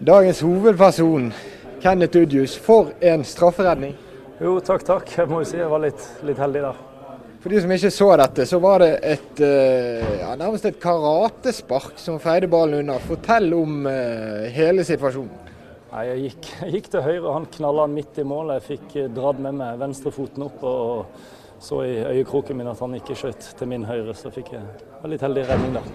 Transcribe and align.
Dagens 0.00 0.38
hovedperson, 0.40 1.26
Kenneth 1.82 2.16
Udjus, 2.16 2.54
for 2.56 2.94
en 3.04 3.20
strafferedning. 3.28 3.90
Jo, 4.40 4.54
takk, 4.64 4.86
takk. 4.88 5.10
Jeg 5.18 5.28
må 5.28 5.42
jo 5.42 5.48
si 5.50 5.58
jeg 5.58 5.68
var 5.68 5.82
litt, 5.82 6.04
litt 6.24 6.38
heldig 6.40 6.62
der. 6.64 6.78
For 7.42 7.52
de 7.52 7.60
som 7.60 7.74
ikke 7.76 7.90
så 7.92 8.08
dette, 8.22 8.46
så 8.48 8.60
var 8.64 8.80
det 8.80 8.88
et, 9.04 9.42
eh, 9.44 10.06
ja, 10.22 10.30
nærmest 10.40 10.64
et 10.70 10.78
karatespark 10.80 12.00
som 12.00 12.16
feide 12.24 12.48
ballen 12.48 12.78
unna. 12.78 12.96
Fortell 13.04 13.52
om 13.52 13.84
uh, 13.84 14.48
hele 14.48 14.86
situasjonen. 14.88 15.52
Nei, 15.90 16.06
jeg 16.14 16.22
gikk, 16.24 16.50
jeg 16.62 16.74
gikk 16.78 16.90
til 16.94 17.04
høyre, 17.04 17.34
han 17.36 17.50
knalla 17.58 17.84
midt 17.98 18.22
i 18.24 18.24
målet. 18.32 18.62
Jeg 18.62 18.78
fikk 18.78 18.96
eh, 18.96 19.10
dratt 19.12 19.44
med 19.44 19.60
meg 19.60 19.76
venstrefoten 19.84 20.46
opp 20.48 20.64
og 20.64 21.60
så 21.60 21.82
i 21.84 21.98
øyekroken 22.14 22.56
min 22.56 22.72
at 22.72 22.80
han 22.80 22.96
ikke 22.96 23.18
skjøt 23.26 23.52
til 23.60 23.74
min 23.76 23.84
høyre. 23.84 24.16
Så 24.16 24.32
fikk 24.32 24.54
jeg 24.56 24.64
en 24.64 25.12
litt 25.12 25.28
heldig 25.28 25.44
redning 25.52 25.76
der. 25.82 25.92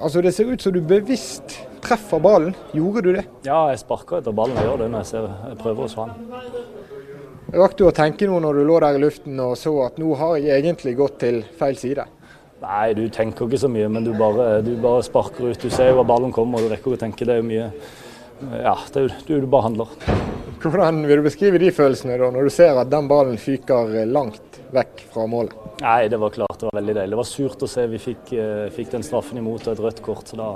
Altså 0.00 0.20
Det 0.22 0.34
ser 0.34 0.50
ut 0.52 0.62
som 0.62 0.74
du 0.74 0.80
bevisst 0.84 1.60
treffer 1.86 2.20
ballen. 2.20 2.56
Gjorde 2.74 3.02
du 3.04 3.12
det? 3.14 3.24
Ja, 3.46 3.68
jeg 3.70 3.80
sparker 3.80 4.20
etter 4.20 4.34
ballen. 4.36 4.56
Jeg 4.58 4.68
gjør 4.68 4.82
det 4.82 4.90
når 4.92 5.04
jeg, 5.04 5.10
ser, 5.12 5.28
jeg 5.50 5.58
prøver 5.60 5.86
å 5.86 5.92
slå 5.92 6.08
den. 6.10 6.42
Rakk 7.56 7.76
du 7.78 7.84
å 7.86 7.94
tenke 7.94 8.26
noe 8.26 8.42
når 8.42 8.58
du 8.58 8.66
lå 8.66 8.80
der 8.82 8.98
i 8.98 9.02
luften 9.04 9.38
og 9.40 9.54
så 9.60 9.72
at 9.84 10.00
nå 10.02 10.16
har 10.18 10.34
jeg 10.42 10.64
egentlig 10.64 10.96
gått 10.98 11.20
til 11.22 11.44
feil 11.56 11.78
side? 11.78 12.08
Nei, 12.64 12.88
du 12.96 13.04
tenker 13.12 13.46
ikke 13.46 13.60
så 13.60 13.70
mye, 13.70 13.86
men 13.92 14.04
du 14.04 14.10
bare, 14.16 14.62
du 14.64 14.72
bare 14.82 15.04
sparker 15.06 15.52
ut. 15.52 15.60
Du 15.62 15.70
ser 15.70 15.92
jo 15.92 16.00
hvor 16.00 16.08
ballen 16.08 16.34
kommer 16.34 16.58
og 16.58 16.66
du 16.66 16.74
rekker 16.74 16.96
å 16.96 17.00
tenke. 17.00 17.28
Det 17.28 17.36
er 17.36 17.42
jo 17.42 17.46
mye 17.46 17.70
Ja, 18.40 18.76
det 18.92 19.00
er 19.00 19.06
jo 19.06 19.12
du, 19.26 19.46
du 19.46 19.46
bare. 19.50 19.70
Hvordan 20.60 21.02
vil 21.06 21.20
du 21.20 21.24
beskrive 21.24 21.60
de 21.60 21.70
følelsene 21.72 22.18
da, 22.20 22.28
når 22.32 22.48
du 22.48 22.52
ser 22.52 22.76
at 22.80 22.90
den 22.92 23.08
ballen 23.08 23.38
fyker 23.40 23.94
langt 24.10 24.60
vekk 24.74 25.02
fra 25.12 25.24
målet? 25.30 25.54
Nei, 25.80 26.08
det 26.08 26.18
var 26.20 26.32
klart 26.34 26.60
det 26.60 26.68
var 26.70 26.78
veldig 26.78 26.94
deilig. 26.96 27.12
Det 27.12 27.20
var 27.20 27.28
surt 27.28 27.64
å 27.64 27.68
se 27.70 27.86
vi 27.92 28.00
fikk, 28.00 28.32
eh, 28.36 28.68
fikk 28.72 28.94
den 28.94 29.04
straffen 29.06 29.40
imot 29.40 29.66
og 29.66 29.74
et 29.74 29.82
rødt 29.84 30.02
kort. 30.04 30.28
så 30.28 30.36
da, 30.40 30.48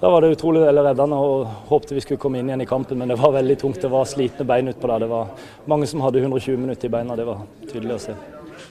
da 0.00 0.10
var 0.10 0.24
det 0.24 0.34
utrolig 0.36 0.64
reddende 0.64 1.20
og 1.20 1.46
håpte 1.68 1.96
vi 1.96 2.04
skulle 2.04 2.20
komme 2.20 2.40
inn 2.40 2.48
igjen 2.48 2.64
i 2.64 2.68
kampen, 2.68 2.98
men 2.98 3.12
det 3.12 3.20
var 3.20 3.36
veldig 3.36 3.58
tungt. 3.60 3.80
Det 3.80 3.92
var 3.92 4.08
slitne 4.08 4.48
bein 4.48 4.68
utpå 4.72 4.88
der. 4.88 5.04
Det 5.04 5.12
var 5.12 5.28
mange 5.66 5.86
som 5.86 6.00
hadde 6.04 6.24
120 6.24 6.56
minutter 6.60 6.88
i 6.88 6.94
beina, 6.96 7.16
det 7.16 7.28
var 7.28 7.44
tydelig 7.68 7.98
å 7.98 8.02
se. 8.08 8.16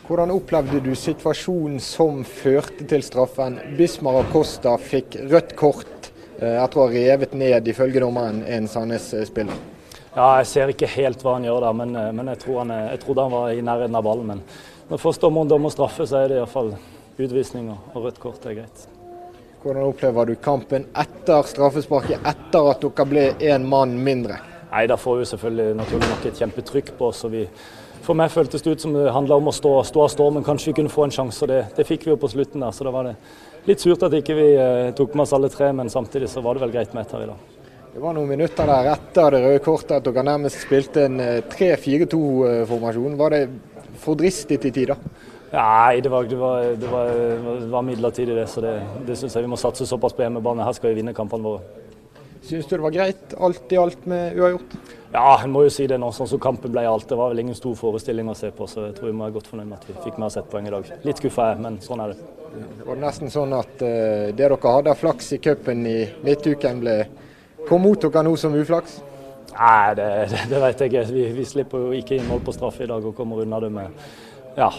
Hvordan 0.04 0.34
opplevde 0.34 0.82
du 0.84 0.92
situasjonen 0.98 1.80
som 1.80 2.23
førte 2.28 2.86
til 2.90 3.04
straffen? 3.06 3.60
Bismar 3.78 4.23
Acosta 4.23 4.73
fikk 4.82 5.20
rødt 5.30 5.54
kort 5.60 5.88
eh, 5.88 5.92
etter 6.39 6.80
å 6.80 6.88
ha 6.88 6.92
revet 6.94 7.34
ned, 7.38 7.67
ifølge 7.67 8.02
dommeren, 8.03 8.44
en 8.48 8.67
Sandnes-spiller. 8.67 9.62
Ja, 10.16 10.38
Jeg 10.38 10.48
ser 10.48 10.70
ikke 10.70 10.88
helt 10.94 11.23
hva 11.26 11.39
han 11.39 11.45
gjør 11.48 11.64
der, 11.66 11.73
men, 11.73 11.95
eh, 11.95 12.12
men 12.14 12.28
jeg, 12.34 12.39
tror 12.44 12.59
han, 12.62 12.73
jeg 12.92 13.00
trodde 13.02 13.23
han 13.26 13.31
var 13.34 13.50
i 13.50 13.62
nærheten 13.66 13.95
av 13.98 14.03
ballen. 14.06 14.28
Men 14.28 14.42
når 14.89 15.02
først 15.02 15.22
dommeren 15.22 15.50
dømmer 15.50 15.73
straffe, 15.73 16.06
så 16.06 16.20
er 16.20 16.28
det 16.30 16.38
iallfall 16.38 16.76
utvisning 17.17 17.72
og 17.73 18.04
rødt 18.04 18.20
kort. 18.22 18.42
Det 18.44 18.52
er 18.52 18.59
greit. 18.61 18.88
Hvordan 19.64 19.88
opplever 19.88 20.28
du 20.28 20.36
kampen 20.36 20.86
etter 21.00 21.48
straffesparket, 21.48 22.26
etter 22.30 22.70
at 22.70 22.84
dere 22.84 23.06
ble 23.08 23.23
én 23.39 23.66
mann 23.66 23.95
mindre? 23.98 24.38
Nei, 24.73 24.88
Da 24.88 24.98
får 24.98 25.17
vi 25.17 25.26
selvfølgelig 25.31 25.76
naturlig 25.78 26.09
nok 26.09 26.26
et 26.26 26.39
kjempetrykk 26.42 26.98
på 26.98 27.08
oss. 27.08 27.23
og 27.23 27.31
vi 27.31 27.48
for 28.04 28.14
meg 28.14 28.31
føltes 28.34 28.61
det 28.61 28.72
ut 28.72 28.81
som 28.81 28.94
det 28.94 29.11
handla 29.16 29.38
om 29.39 29.48
å 29.48 29.56
stå, 29.56 29.72
stå 29.88 30.02
av 30.04 30.09
stormen, 30.11 30.44
kanskje 30.44 30.72
vi 30.72 30.73
kunne 30.81 30.92
få 30.92 31.06
en 31.06 31.11
sjanse. 31.16 31.42
og 31.44 31.48
det, 31.48 31.66
det, 31.78 31.88
fikk 31.88 32.06
vi 32.06 32.11
jo 32.11 32.17
på 32.17 32.28
slutten. 32.28 32.59
der, 32.59 32.72
så 32.72 32.84
da 32.84 32.92
var 32.92 33.04
det 33.04 33.16
litt 33.67 33.83
surt 33.83 34.06
at 34.08 34.16
ikke 34.19 34.38
vi 34.38 34.47
eh, 34.59 34.92
tok 34.97 35.16
med 35.16 35.25
oss 35.25 35.33
alle 35.36 35.50
tre, 35.53 35.72
men 35.75 35.92
samtidig 35.92 36.30
så 36.31 36.44
var 36.44 36.58
det 36.58 36.66
vel 36.66 36.73
greit 36.75 36.95
med 36.95 37.06
ett 37.06 37.14
her 37.16 37.25
i 37.25 37.30
dag. 37.31 37.52
Det 37.94 38.02
var 38.02 38.16
noen 38.17 38.31
minutter 38.31 38.66
der 38.70 38.89
etter 38.95 39.36
det 39.36 39.44
røde 39.44 39.61
kortet 39.61 40.00
at 40.00 40.08
dere 40.08 40.23
nærmest 40.25 40.64
spilte 40.64 41.03
en 41.05 41.20
3-4-2-formasjon. 41.52 43.20
Var 43.20 43.36
det 43.36 43.44
for 44.02 44.17
dristig 44.17 44.58
til 44.64 44.73
tider? 44.73 44.97
Nei, 45.53 46.02
det 46.02 46.09
var, 46.09 46.25
det, 46.25 46.38
var, 46.38 46.64
det, 46.73 46.89
var, 46.89 47.11
det 47.61 47.70
var, 47.70 47.86
midlertidig, 47.86 48.36
det. 48.36 48.47
Så 48.50 48.61
det, 48.66 48.73
det 49.05 49.17
syns 49.20 49.36
jeg 49.38 49.45
vi 49.45 49.52
må 49.52 49.59
satse 49.61 49.86
såpass 49.86 50.16
på 50.17 50.25
hjemmebane. 50.25 50.66
Her 50.66 50.73
skal 50.73 50.89
vi 50.89 51.02
vinne 51.03 51.14
kampene 51.14 51.45
våre. 51.45 51.83
Syns 52.44 52.67
du 52.67 52.75
det 52.75 52.83
var 52.83 52.91
greit 52.91 53.33
alt 53.39 53.72
i 53.72 53.80
alt 53.80 54.05
med 54.09 54.36
uavgjort? 54.36 54.75
Ja, 55.13 55.38
en 55.44 55.52
må 55.53 55.61
jo 55.63 55.72
si 55.72 55.86
det 55.88 55.99
nå. 56.02 56.09
Sånn 56.11 56.27
som 56.27 56.41
kampen 56.44 56.73
ble 56.73 56.83
alt. 56.89 57.05
Det 57.08 57.16
var 57.16 57.31
vel 57.31 57.44
ingen 57.44 57.55
stor 57.55 57.75
forestilling 57.80 58.27
å 58.31 58.36
se 58.36 58.49
på, 58.55 58.67
så 58.67 58.89
jeg 58.89 58.97
tror 58.97 59.11
vi 59.11 59.16
må 59.16 59.27
være 59.27 59.38
godt 59.38 59.49
fornøyd 59.52 59.69
med 59.69 59.77
at 59.77 59.87
vi 59.87 59.95
fikk 60.04 60.17
med 60.17 60.27
oss 60.27 60.39
ett 60.42 60.49
poeng 60.52 60.67
i 60.67 60.73
dag. 60.73 60.89
Litt 61.08 61.21
skuffa 61.21 61.52
jeg, 61.52 61.61
men 61.64 61.77
sånn 61.86 62.03
er 62.03 62.11
det. 62.14 62.27
Det 62.53 62.87
var 62.87 62.99
nesten 63.02 63.32
sånn 63.33 63.55
at 63.55 63.80
uh, 63.80 63.87
det 64.33 64.36
dere 64.42 64.59
hadde 64.76 64.92
av 64.92 64.99
flaks 64.99 65.32
i 65.37 65.39
cupen 65.42 65.87
i 65.89 65.98
midtuken, 66.26 66.83
ble 66.83 66.98
kom 67.70 67.86
mot 67.86 68.02
dere 68.02 68.26
nå 68.27 68.36
som 68.37 68.58
uflaks? 68.59 68.99
Nei, 69.53 69.95
det, 69.98 70.09
det, 70.33 70.43
det 70.52 70.61
vet 70.65 70.83
jeg 70.83 70.92
ikke. 70.92 71.05
Vi, 71.14 71.26
vi, 71.37 71.48
slipper 71.48 71.87
jo 71.87 71.95
ikke 71.95 72.17
inn 72.17 72.27
mål 72.27 72.43
på 72.43 72.53
straffe 72.55 72.83
i 72.83 72.89
dag 72.89 73.05
og 73.05 73.15
kommer 73.17 73.45
unna 73.45 73.61
det 73.64 73.71
med, 73.73 74.05
ja, 74.58 74.70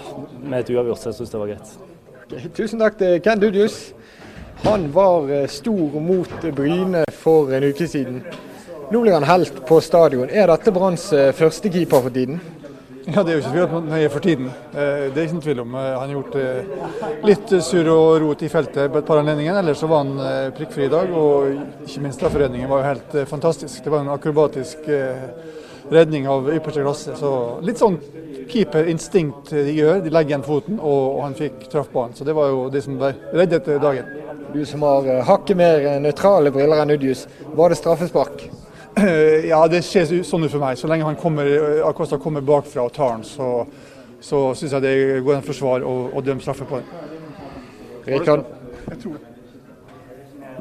med 0.43 0.61
et 0.61 0.73
uavgjort, 0.75 1.01
så 1.01 1.13
jeg 1.13 1.21
syns 1.23 1.35
det 1.35 1.43
var 1.45 1.53
greit. 1.55 1.75
Okay, 2.25 2.49
tusen 2.57 2.83
takk 2.83 2.99
til 3.01 3.21
Ken 3.25 3.41
Dudius. 3.43 3.79
Han 4.65 4.93
var 4.93 5.31
eh, 5.31 5.47
stor 5.47 6.01
mot 6.01 6.43
Bryne 6.57 7.05
for 7.13 7.53
en 7.53 7.65
uke 7.65 7.89
siden. 7.89 8.23
Nå 8.91 9.01
blir 9.01 9.13
han 9.13 9.27
helt 9.29 9.67
på 9.69 9.81
stadion. 9.81 10.31
Er 10.31 10.49
dette 10.49 10.73
Branns 10.73 11.11
første 11.37 11.69
keeper 11.73 12.01
for 12.07 12.15
tiden? 12.15 12.41
Ja, 13.05 13.23
Det 13.23 13.33
er 13.33 13.35
jo 13.35 13.43
ikke 13.43 13.53
tvil 13.53 13.65
om 13.67 13.75
han 13.75 13.99
er 13.99 14.09
for 14.09 14.25
tiden. 14.25 14.47
Eh, 14.73 15.05
det 15.13 15.21
er 15.21 15.29
ikke 15.29 15.43
tvil 15.45 15.61
om. 15.61 15.75
Han 15.77 16.01
har 16.01 16.15
gjort 16.15 17.29
litt 17.29 17.55
surr 17.61 17.91
og 17.93 18.09
rot 18.25 18.43
i 18.43 18.49
feltet 18.49 18.93
på 18.93 19.03
et 19.03 19.11
par 19.11 19.21
anledninger. 19.21 19.61
Ellers 19.61 19.85
så 19.85 19.91
var 19.91 20.07
han 20.07 20.53
prikkfri 20.57 20.89
i 20.89 20.95
dag, 20.97 21.13
og 21.13 21.85
ikke 21.85 22.07
minst 22.07 22.23
strafferedningen 22.23 22.71
var 22.71 22.81
jo 22.81 22.91
helt 22.95 23.19
fantastisk. 23.29 23.85
Det 23.85 23.93
var 23.93 24.01
en 24.01 24.15
akrobatisk 24.17 24.89
redning 25.91 26.29
av 26.29 26.49
ypperste 26.55 26.85
klasse. 26.85 27.17
Så 27.19 27.31
litt 27.65 27.81
sånn 27.81 27.99
keeperinstinkt 28.51 29.53
de 29.55 29.73
gjør. 29.77 30.03
De 30.05 30.13
legger 30.13 30.35
igjen 30.35 30.47
foten, 30.47 30.79
og 30.81 31.23
han 31.25 31.37
fikk 31.39 31.67
traff 31.73 31.91
ballen. 31.93 32.15
Så 32.17 32.27
det 32.27 32.37
var 32.37 32.51
jo 32.53 32.69
det 32.73 32.85
som 32.85 33.01
reddet 33.01 33.69
dagen. 33.83 34.11
Du 34.55 34.63
som 34.69 34.85
har 34.87 35.09
eh, 35.11 35.25
hakket 35.27 35.59
mer 35.59 35.89
nøytrale 36.03 36.53
briller 36.55 36.85
enn 36.85 36.95
Udjus, 36.95 37.25
var 37.59 37.73
det 37.73 37.81
straffespark? 37.81 38.47
Ja, 39.51 39.65
det 39.67 39.81
ser 39.83 40.07
sånn 40.07 40.47
ut 40.47 40.53
for 40.53 40.63
meg. 40.63 40.79
Så 40.79 40.87
lenge 40.87 41.09
han 41.09 41.19
kommer, 41.19 41.49
Acosta 41.89 42.21
kommer 42.23 42.45
bakfra 42.47 42.85
og 42.87 42.95
tar 42.95 43.17
den, 43.17 43.25
så, 43.27 43.49
så 44.23 44.47
syns 44.55 44.77
jeg 44.77 44.85
det 44.85 44.95
går 45.27 45.41
an 45.41 45.47
forsvar 45.47 45.83
å, 45.83 45.95
å 46.15 46.23
dømme 46.23 46.45
straffe 46.45 46.69
på 46.69 46.79
den. 46.79 47.11
Rikard? 48.07 48.47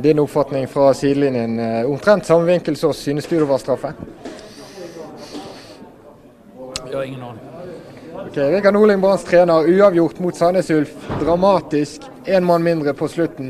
Din 0.01 0.23
oppfatning 0.23 0.65
fra 0.67 0.89
sidelinjen. 0.97 1.59
Eh, 1.61 1.91
omtrent 1.91 2.25
samme 2.25 2.49
vinkel 2.49 2.77
så 2.79 2.89
synes 2.97 3.29
du 3.29 3.37
det 3.37 3.49
var 3.49 3.61
straffe? 3.61 3.93
Jeg 6.93 6.99
har 6.99 7.05
ingen 7.09 7.23
aning. 7.25 7.41
Ok, 8.27 8.35
Rikard 8.37 8.73
Norling, 8.73 8.99
Branns 9.01 9.23
trener. 9.25 9.65
Uavgjort 9.65 10.19
mot 10.21 10.35
Sandnes 10.37 10.67
Ulf. 10.69 10.91
Dramatisk. 11.23 12.01
Én 12.25 12.45
mann 12.45 12.63
mindre 12.63 12.93
på 12.93 13.07
slutten. 13.09 13.49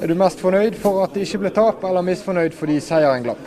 Er 0.00 0.08
du 0.08 0.14
mest 0.16 0.40
fornøyd 0.40 0.78
for 0.80 1.02
at 1.04 1.12
det 1.12 1.26
ikke 1.26 1.42
ble 1.42 1.50
tap, 1.52 1.84
eller 1.84 2.06
misfornøyd 2.06 2.56
fordi 2.56 2.78
seieren 2.80 3.26
glapp? 3.26 3.42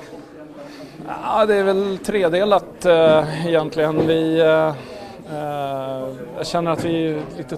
Ja, 1.08 1.48
det 1.50 1.58
er 1.58 1.66
vel 1.72 1.82
tredelat 2.06 2.86
uh, 2.86 3.34
egentlig. 3.42 3.90
Vi, 4.06 4.20
uh, 4.46 4.91
uh, 5.32 6.06
jeg 6.40 6.48
kjenner 6.52 6.76
at 6.76 6.84
vi 6.86 6.96
er 7.10 7.20
litt 7.38 7.56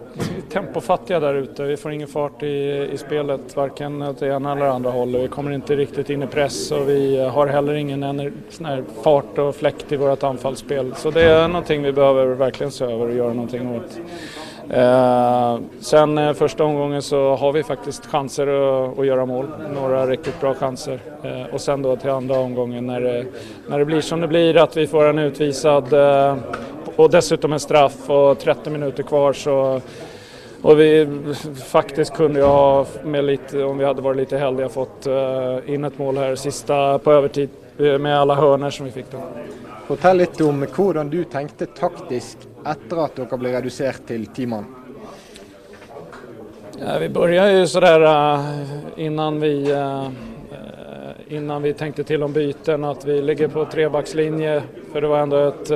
tempofattige 0.54 1.20
der 1.24 1.42
ute. 1.44 1.68
Vi 1.72 1.78
får 1.80 1.96
ingen 1.96 2.12
fart 2.12 2.46
i, 2.46 2.54
i 2.94 3.00
spelet, 3.02 3.56
verken 3.58 4.00
til 4.20 4.36
ene 4.36 4.54
eller 4.56 4.76
andre 4.76 4.94
holdet. 4.94 5.26
Vi 5.26 5.34
kommer 5.34 5.58
ikke 5.58 5.80
riktig 5.80 6.08
inn 6.14 6.28
i 6.28 6.32
press 6.32 6.60
og 6.76 6.88
vi 6.92 7.18
har 7.18 7.54
heller 7.56 7.82
ingen 7.82 8.06
fart 9.04 9.42
og 9.42 9.54
flekt 9.58 9.92
i 9.92 10.00
vårt 10.02 10.24
anfallsspill. 10.28 10.94
Så 11.00 11.12
det 11.16 11.28
er 11.32 11.46
noe 11.52 11.66
vi 11.68 11.92
behøver 11.92 12.38
virkelig 12.46 12.74
se 12.78 12.88
over 12.88 13.12
og 13.12 13.20
gjøre 13.20 13.38
noe 13.42 13.78
åt. 13.78 14.02
Eh, 14.70 15.60
sen 15.80 16.18
eh, 16.18 16.34
första 16.34 16.64
omgången 16.64 17.02
så 17.02 17.36
har 17.36 17.52
vi 17.52 17.64
faktiskt 17.64 18.06
chanser 18.06 18.48
att, 18.48 19.00
att 19.00 19.06
göra 19.06 19.26
mål, 19.26 19.46
några 19.74 20.08
riktigt 20.08 20.42
bra 20.42 20.54
chanser. 20.54 21.00
Eh, 21.24 21.54
och 21.54 21.62
sen 21.62 21.82
då 21.82 21.96
till 21.96 22.10
andra 22.10 22.40
omgången 22.40 22.88
när 22.88 23.02
det, 23.78 23.86
blir 23.86 24.02
som 24.02 24.22
det 24.22 24.28
blir, 24.28 24.58
att 24.58 24.78
vi 24.78 24.88
får 24.88 25.06
en 25.06 25.20
utvisad 25.20 25.94
eh, 25.94 26.36
och 26.96 27.10
dessutom 27.10 27.54
en 27.54 27.60
straff 27.60 28.10
och 28.10 28.40
30 28.40 28.70
minuter 28.70 29.04
kvar 29.04 29.34
så 29.34 29.82
och 30.64 30.80
vi 30.80 31.08
faktiskt 31.66 32.14
kunde 32.14 32.40
ju 32.40 32.46
ha, 32.46 32.86
med 33.04 33.26
lite, 33.26 33.64
om 33.64 33.78
vi 33.78 33.86
hade 33.86 34.02
varit 34.02 34.18
lite 34.18 34.38
heldiga, 34.38 34.70
fått 34.70 35.08
uh, 35.08 35.74
in 35.74 35.84
et 35.84 35.98
mål 35.98 36.18
her 36.18 36.36
sista 36.36 37.00
på 37.00 37.12
övertid 37.12 37.50
eh, 37.80 37.98
med 37.98 38.20
alle 38.20 38.36
høner 38.36 38.72
som 38.72 38.86
vi 38.86 38.92
fikk 38.96 39.12
da. 39.12 39.26
Fortell 39.88 40.22
litt 40.24 40.40
om 40.42 40.64
hvordan 40.64 41.10
du 41.12 41.24
tenkte 41.28 41.68
taktisk 41.76 42.48
etter 42.64 43.02
at 43.04 43.20
dere 43.20 43.40
ble 43.42 43.52
redusert 43.58 44.08
til 44.08 44.30
ti 44.32 44.48
mann? 44.48 44.70
Ja, 46.80 46.96
vi 47.00 47.10
började 47.10 47.60
jo 47.60 47.82
uh, 47.84 48.48
innan 48.96 49.40
vi 49.40 49.74
uh, 49.74 50.08
innan 51.28 51.62
vi 51.62 51.74
tenkte 51.74 52.04
til 52.04 52.24
om 52.24 52.34
byten 52.34 52.84
at 52.84 53.06
vi 53.06 53.22
ligger 53.22 53.48
på 53.48 53.66
trebackslinje 53.66 54.62
For 54.92 55.02
det 55.02 55.08
var 55.08 55.20
ändå 55.20 55.38
et 55.38 55.72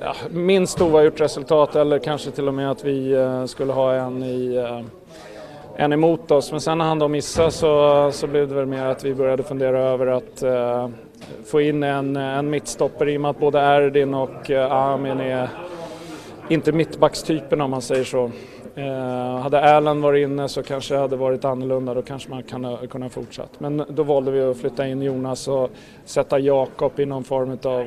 ja, 0.00 0.14
minst 0.30 0.80
oavgjort 0.80 1.20
resultat 1.20 1.76
eller 1.76 1.98
kanske 1.98 2.30
till 2.30 2.48
och 2.48 2.54
med 2.54 2.70
att 2.70 2.84
vi 2.84 3.16
skulle 3.46 3.72
ha 3.72 3.94
en 3.94 4.22
i 4.22 4.66
en 5.76 5.92
emot 5.92 6.30
oss. 6.30 6.50
Men 6.50 6.60
sen 6.60 6.78
när 6.78 6.84
han 6.84 6.98
då 6.98 7.08
missade 7.08 7.50
så, 7.50 8.10
så 8.12 8.26
blev 8.26 8.48
det 8.48 8.54
väl 8.54 8.66
mer 8.66 8.84
att 8.84 9.04
vi 9.04 9.14
började 9.14 9.42
fundera 9.42 9.80
över 9.80 10.06
att 10.06 10.42
uh, 10.42 10.88
få 11.46 11.60
in 11.60 11.82
en, 11.82 12.16
en 12.16 12.50
mittstopper 12.50 13.08
i 13.08 13.16
och 13.16 13.20
med 13.20 13.30
att 13.30 13.38
både 13.38 13.58
Erdin 13.58 14.14
och 14.14 14.50
Amin 14.50 15.20
är 15.20 15.48
inte 16.48 16.72
mittbackstypen 16.72 17.60
om 17.60 17.70
man 17.70 17.82
säger 17.82 18.04
så. 18.04 18.30
Eh, 18.74 19.42
hadde 19.44 19.60
Erland 19.62 20.02
vært 20.02 20.24
inne 20.24 20.48
så 20.50 20.64
kanskje 20.66 20.96
det 20.96 21.02
hadde 21.04 21.18
vært 21.20 21.44
annorlunda, 21.46 21.94
Da 21.94 22.02
kanskje 22.02 22.30
man 22.30 22.42
kan 22.42 22.66
kunne 22.90 23.10
fortsatt. 23.10 23.60
Men 23.60 23.84
da 23.88 24.02
valgte 24.02 24.32
vi 24.32 24.40
å 24.42 24.54
flytte 24.54 24.88
inn 24.90 25.02
Jonas 25.02 25.46
og 25.48 25.70
sette 26.04 26.42
Jakob 26.42 26.98
i 26.98 27.06
noen 27.06 27.24
form 27.24 27.58
av 27.64 27.86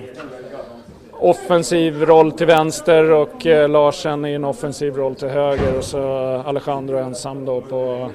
offensiv 1.20 2.06
roll 2.06 2.32
til 2.38 2.48
vänster 2.48 3.12
og 3.12 3.46
eh, 3.46 3.68
Larsen 3.68 4.26
i 4.26 4.34
en 4.38 4.46
offensiv 4.46 4.98
roll 4.98 5.16
til 5.16 5.30
höger 5.34 5.78
og 5.78 5.84
så 5.84 6.04
Alejandro 6.46 6.98
ensam 7.02 7.46
då 7.46 7.62
på, 7.62 8.12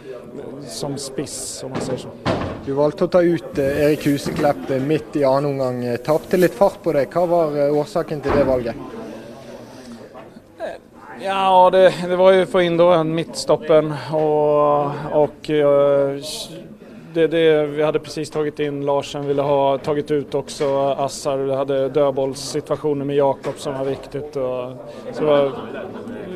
som 0.69 0.99
spiss 0.99 1.65
om 1.65 1.71
man 1.71 1.81
säger 1.81 1.99
så. 1.99 2.09
Du 2.67 2.73
valgte 2.73 3.05
å 3.05 3.11
ta 3.11 3.23
ut 3.23 3.59
eh, 3.59 3.85
Erik 3.85 4.07
Huseklepp 4.07 4.71
eh, 4.71 4.83
midt 4.83 5.17
i 5.19 5.25
annen 5.27 5.51
omgang. 5.51 5.85
Eh, 5.85 5.99
tapte 5.99 6.39
litt 6.39 6.55
fart 6.55 6.79
på 6.83 6.95
det. 6.95 7.09
Hva 7.11 7.27
var 7.27 7.57
eh, 7.59 7.75
årsaken 7.75 8.23
til 8.23 8.39
det 8.39 8.45
valget? 8.47 9.02
Ja, 11.25 11.71
det, 11.71 11.95
det 12.09 12.17
var 12.17 12.33
ju 12.33 12.47
få 12.47 12.61
in 12.63 12.77
då 12.77 12.91
en 12.91 13.15
mittstoppen 13.15 13.95
och, 14.13 14.85
och 15.13 15.51
eh, 15.51 16.17
det, 17.15 17.27
det, 17.27 17.67
vi 17.67 17.83
hade 17.83 17.99
precis 17.99 18.31
tagit 18.31 18.61
in 18.61 18.87
Larsen, 18.87 19.27
ville 19.27 19.43
ha 19.43 19.79
tagit 19.79 20.11
ut 20.11 20.35
också 20.35 20.79
Assar. 20.99 21.37
Vi 21.39 21.55
hade 21.55 21.89
dödbollssituationer 21.89 23.05
med 23.05 23.17
Jakob 23.17 23.55
som 23.57 23.79
var 23.79 23.85
viktigt. 23.85 24.37
Och, 24.37 24.73
så 25.13 25.21
det 25.21 25.27
var 25.27 25.53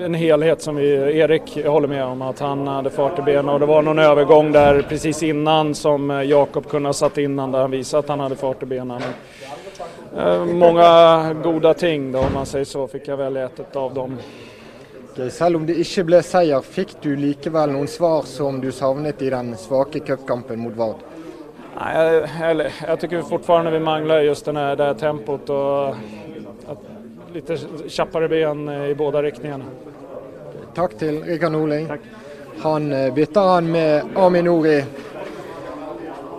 en 0.02 0.14
helhet 0.14 0.62
som 0.62 0.76
vi, 0.76 0.92
Erik 1.18 1.66
håller 1.66 1.88
med 1.88 2.04
om 2.04 2.22
att 2.22 2.40
han 2.40 2.66
hade 2.66 2.90
fart 2.90 3.18
i 3.18 3.22
benen 3.22 3.48
och 3.48 3.60
det 3.60 3.66
var 3.66 3.82
någon 3.82 3.98
övergång 3.98 4.52
där 4.52 4.82
precis 4.88 5.22
innan 5.22 5.74
som 5.74 6.10
Jakob 6.26 6.68
kunde 6.68 6.88
ha 6.88 6.94
satt 6.94 7.18
innan 7.18 7.52
där 7.52 7.60
han 7.60 7.70
visade 7.70 7.98
att 7.98 8.08
han 8.08 8.20
hade 8.20 8.36
fart 8.36 8.62
i 8.62 8.66
benen. 8.66 9.02
Eh, 10.18 10.44
Många 10.44 11.34
goda 11.44 11.74
ting 11.74 12.12
då 12.12 12.18
om 12.18 12.32
man 12.34 12.46
säger 12.46 12.64
så, 12.64 12.88
fick 12.88 13.08
jag 13.08 13.16
välja 13.16 13.44
ett 13.44 13.76
av 13.76 13.94
dem. 13.94 14.16
Selv 15.16 15.56
om 15.56 15.66
det 15.66 15.78
ikke 15.80 16.04
ble 16.10 16.18
seier, 16.24 16.60
fikk 16.60 16.98
du 17.00 17.14
likevel 17.16 17.70
noen 17.72 17.88
svar 17.88 18.26
som 18.28 18.58
du 18.60 18.68
savnet 18.72 19.22
i 19.24 19.30
den 19.32 19.54
svake 19.56 20.02
cupkampen 20.04 20.60
mot 20.60 20.76
Vard? 20.76 21.00
Nei, 21.76 21.88
jeg, 21.96 22.28
jeg 22.40 22.72
jag 22.88 23.00
tycker 23.00 23.22
fortfarande 23.30 23.72
vi 23.72 23.80
mangler 23.80 24.26
just 24.26 24.44
denne, 24.44 24.74
det 24.76 24.90
tempoet 25.00 25.50
og 25.52 25.96
litt 27.32 27.50
kjappere 27.88 28.28
ben 28.28 28.68
i 28.68 28.94
begge 28.96 29.22
riktningarna. 29.24 29.72
Takk 30.76 30.98
til 31.00 31.22
Rikard 31.24 31.52
Norling. 31.52 31.88
Han 32.60 32.92
eh, 32.92 33.08
bytter 33.14 33.48
han 33.54 33.70
med 33.72 34.16
Amin 34.16 34.44
Nori, 34.48 34.78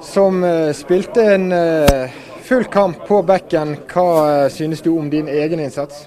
som 0.06 0.44
eh, 0.44 0.74
spilte 0.78 1.26
en 1.34 1.52
eh, 1.52 2.14
full 2.46 2.66
kamp 2.74 3.08
på 3.10 3.22
bekken. 3.26 3.76
Hva 3.90 4.10
eh, 4.46 4.50
synes 4.54 4.82
du 4.86 4.92
om 4.94 5.10
din 5.10 5.30
egen 5.30 5.60
innsats? 5.60 6.06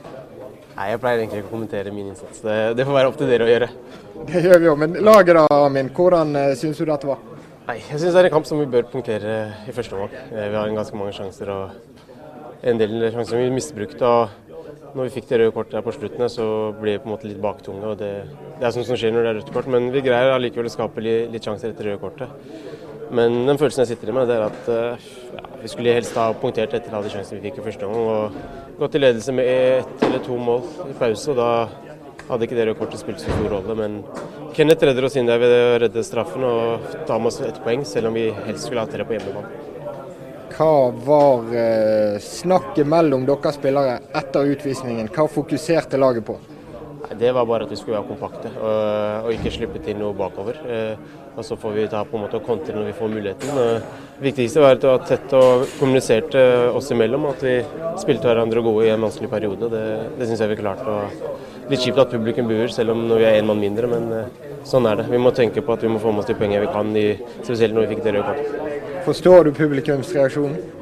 Nei, 0.80 0.94
Jeg 0.94 1.00
pleier 1.02 1.18
egentlig 1.20 1.40
ikke 1.42 1.50
å 1.50 1.52
kommentere 1.52 1.90
min 1.92 2.06
innsats. 2.08 2.38
Det, 2.40 2.54
det 2.78 2.84
får 2.88 2.94
være 2.96 3.08
opp 3.10 3.16
til 3.20 3.28
dere 3.28 3.44
å 3.44 3.50
gjøre. 3.50 3.66
Det 4.30 4.40
gjør 4.46 4.62
vi 4.62 4.68
jo, 4.70 4.76
men 4.80 4.94
laget 5.04 5.36
da, 5.36 5.42
Amin. 5.66 5.90
Hvordan 5.92 6.30
eh, 6.40 6.52
synes 6.56 6.80
du 6.80 6.86
dette 6.88 7.08
var? 7.10 7.18
Nei, 7.66 7.76
Jeg 7.82 8.00
syns 8.00 8.14
det 8.16 8.22
er 8.22 8.28
en 8.30 8.32
kamp 8.38 8.48
som 8.48 8.62
vi 8.62 8.68
bør 8.72 8.86
punktere 8.88 9.34
i 9.68 9.74
første 9.76 9.98
omgang. 9.98 10.14
Eh, 10.32 10.46
Vi 10.48 10.56
har 10.56 10.70
en 10.70 10.78
ganske 10.80 10.96
mange 10.96 11.12
sjanser 11.12 11.52
og 11.52 12.64
en 12.64 12.80
del 12.80 12.96
sjanser 13.12 13.42
vi 13.42 13.50
misbrukte. 13.52 14.08
og 14.08 14.96
Når 14.96 15.10
vi 15.10 15.14
fikk 15.18 15.28
det 15.28 15.42
røde 15.42 15.52
kortet 15.58 15.76
her 15.76 15.84
på 15.84 15.92
slutten, 15.98 16.32
så 16.32 16.46
ble 16.80 16.96
vi 16.96 17.02
på 17.04 17.10
en 17.10 17.14
måte 17.14 17.28
litt 17.28 17.42
baktunge. 17.44 17.84
og 17.92 18.00
Det, 18.00 18.10
det 18.56 18.64
er 18.64 18.72
sånt 18.78 18.88
som 18.88 18.96
skjer 18.96 19.12
når 19.12 19.26
det 19.28 19.34
er 19.34 19.38
rødt 19.42 19.52
kort, 19.58 19.68
men 19.76 19.92
vi 19.92 20.00
greier 20.08 20.32
allikevel 20.32 20.72
å 20.72 20.76
skape 20.78 21.04
litt, 21.04 21.28
litt 21.36 21.44
sjanser 21.44 21.74
etter 21.74 21.90
røde 21.90 22.00
kortet. 22.00 22.32
Men 23.10 23.40
den 23.48 23.58
følelsen 23.58 23.82
jeg 23.82 23.96
sitter 23.96 24.14
med, 24.14 24.28
det 24.30 24.36
er 24.38 24.46
at 24.46 24.68
eh, 24.70 25.06
ja, 25.34 25.44
vi 25.62 25.70
skulle 25.72 25.94
helst 25.96 26.14
ha 26.18 26.28
punktert 26.38 26.74
etter 26.78 26.94
alle 26.94 27.10
sjansene 27.10 27.40
vi 27.40 27.48
fikk 27.48 27.58
i 27.58 27.64
første 27.64 27.88
omgang. 27.88 28.06
og 28.06 28.78
Gått 28.80 28.94
i 28.96 29.02
ledelse 29.02 29.34
med 29.34 29.48
ett 29.50 30.04
eller 30.06 30.22
to 30.24 30.36
mål 30.40 30.62
i 30.88 30.94
pause, 30.98 31.32
og 31.32 31.40
da 31.40 31.50
hadde 32.30 32.46
ikke 32.46 32.58
det 32.58 32.68
røde 32.68 33.00
spilt 33.00 33.22
så 33.22 33.32
stor 33.34 33.50
rolle. 33.56 33.74
Men 33.76 33.98
Kenneth 34.54 34.86
redder 34.86 35.08
oss 35.08 35.18
inn 35.18 35.28
der 35.28 35.42
ved 35.42 35.56
å 35.56 35.80
redde 35.82 36.06
straffen 36.06 36.46
og 36.46 36.94
ta 37.08 37.18
med 37.18 37.32
oss 37.32 37.40
ett 37.44 37.58
poeng, 37.64 37.82
selv 37.88 38.12
om 38.12 38.16
vi 38.16 38.28
helst 38.46 38.68
skulle 38.68 38.84
ha 38.84 38.90
tre 38.90 39.06
på 39.06 39.18
hjemmebane. 39.18 39.66
Hva 40.54 40.72
var 41.06 41.52
eh, 41.56 42.16
snakket 42.22 42.88
mellom 42.90 43.26
dere 43.26 43.52
spillere 43.56 43.98
etter 44.20 44.54
utvisningen? 44.54 45.10
Hva 45.14 45.26
fokuserte 45.30 45.98
laget 45.98 46.26
på? 46.26 46.38
Det 47.18 47.32
var 47.34 47.46
bare 47.46 47.66
at 47.66 47.70
vi 47.72 47.76
skulle 47.76 47.96
være 47.98 48.06
kompakte 48.06 48.50
og, 48.60 49.24
og 49.26 49.32
ikke 49.34 49.50
slippe 49.50 49.80
til 49.82 49.96
noe 49.98 50.14
bakover. 50.14 50.60
Eh, 50.62 51.18
og 51.34 51.44
Så 51.46 51.56
får 51.58 51.72
vi 51.74 51.86
ta 51.90 52.04
på 52.06 52.16
en 52.18 52.24
måte 52.24 52.38
og 52.38 52.46
kontre 52.46 52.74
når 52.76 52.86
vi 52.86 52.94
får 52.98 53.10
muligheten. 53.10 53.50
Eh, 53.50 53.82
Det 54.20 54.26
viktigste 54.28 54.60
var 54.62 54.76
at 54.76 54.82
det 54.82 54.90
var 54.90 55.04
tett 55.08 55.32
og 55.34 55.64
kommuniserte 55.80 56.42
oss 56.76 56.90
imellom. 56.94 57.26
At 57.32 57.42
vi 57.42 57.56
spilte 57.98 58.28
hverandre 58.28 58.62
gode 58.62 58.86
i 58.86 58.92
en 58.94 59.02
vanskelig 59.02 59.30
periode. 59.32 59.70
Det, 59.72 59.84
det 60.18 60.28
syns 60.28 60.44
jeg 60.44 60.52
vi 60.52 60.60
klarte. 60.62 60.86
Og 60.86 61.70
litt 61.72 61.82
kjipt 61.82 61.98
at 61.98 62.12
publikum 62.14 62.50
buer, 62.50 62.70
selv 62.70 62.94
om 62.94 63.06
vi 63.14 63.24
er 63.24 63.40
én 63.40 63.48
mann 63.48 63.62
mindre. 63.62 63.90
Men 63.90 64.10
eh, 64.12 64.50
sånn 64.68 64.86
er 64.86 65.00
det. 65.00 65.08
Vi 65.10 65.18
må 65.18 65.34
tenke 65.34 65.64
på 65.66 65.74
at 65.74 65.82
vi 65.82 65.90
må 65.90 65.98
få 66.02 66.12
med 66.14 66.22
oss 66.22 66.30
de 66.30 66.38
poengene 66.38 66.62
vi 66.66 66.74
kan, 66.74 66.94
i, 66.94 67.08
spesielt 67.40 67.74
når 67.74 67.88
vi 67.88 67.96
fikk 67.96 68.04
det 68.06 68.18
røde 68.18 68.28
kortet. 68.28 69.00
Forstår 69.08 69.48
du 69.48 69.56
publikumsreaksjonen? 69.56 70.78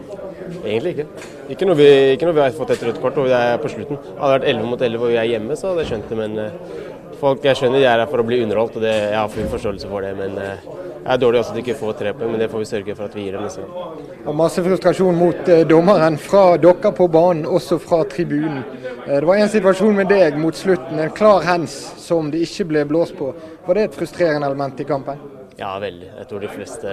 Egentlig 0.64 0.94
ikke. 0.96 1.06
Ikke 1.52 1.66
når 1.68 1.78
vi, 1.78 1.88
ikke 2.14 2.28
når 2.28 2.36
vi 2.36 2.42
har 2.44 2.56
fått 2.56 2.74
et 2.74 2.84
rødt 2.88 3.00
kort 3.02 3.18
og 3.20 3.28
vi 3.28 3.34
er 3.36 3.60
på 3.62 3.70
slutten. 3.72 3.98
Hadde 4.18 4.32
det 4.32 4.38
vært 4.38 4.48
11 4.54 4.70
mot 4.70 4.82
11 4.88 5.04
og 5.04 5.12
vi 5.12 5.18
er 5.20 5.30
hjemme, 5.32 5.56
så 5.56 5.70
hadde 5.70 5.84
jeg 5.84 5.90
skjønt 5.92 6.10
det. 6.10 6.18
Men 6.18 6.38
eh, 6.42 7.14
folk, 7.20 7.44
jeg 7.44 7.60
skjønner 7.60 7.82
de 7.82 7.88
er 7.88 8.02
her 8.02 8.10
for 8.10 8.22
å 8.22 8.26
bli 8.26 8.42
underholdt, 8.44 8.78
og 8.78 8.84
det, 8.84 8.94
jeg 8.94 9.18
har 9.18 9.32
full 9.32 9.48
forståelse 9.54 9.90
for 9.92 10.06
det. 10.06 10.12
Men 10.18 10.36
eh, 10.42 10.66
jeg 10.98 11.14
er 11.14 11.22
dårlig 11.22 11.40
også 11.40 11.54
at 11.54 11.58
de 11.58 11.64
ikke 11.64 11.78
får 11.78 11.96
tre 12.02 12.12
poeng, 12.18 12.34
men 12.34 12.42
det 12.42 12.50
får 12.52 12.64
vi 12.64 12.68
sørge 12.72 12.98
for 12.98 13.08
at 13.08 13.16
vi 13.16 13.24
gir 13.26 13.38
dem 13.38 13.46
neste 13.46 13.64
gang. 13.64 14.36
Masse 14.42 14.64
frustrasjon 14.66 15.18
mot 15.18 15.52
eh, 15.54 15.64
dommeren 15.68 16.20
fra 16.20 16.44
dere 16.60 16.92
på 17.00 17.08
banen, 17.12 17.46
også 17.46 17.80
fra 17.82 18.02
tribunen. 18.10 18.62
Det 19.08 19.24
var 19.24 19.40
en 19.40 19.48
situasjon 19.48 19.96
med 19.96 20.10
deg 20.12 20.36
mot 20.36 20.56
slutten, 20.56 21.00
en 21.00 21.14
klar 21.16 21.46
hands 21.48 21.78
som 22.02 22.28
det 22.32 22.44
ikke 22.44 22.68
ble 22.74 22.86
blåst 22.90 23.16
på. 23.16 23.32
Var 23.66 23.78
det 23.78 23.88
et 23.88 24.00
frustrerende 24.02 24.50
element 24.50 24.84
i 24.84 24.88
kampen? 24.88 25.37
Ja, 25.58 25.72
veldig. 25.82 26.06
Jeg 26.20 26.26
tror 26.30 26.42
de 26.44 26.48
fleste, 26.52 26.90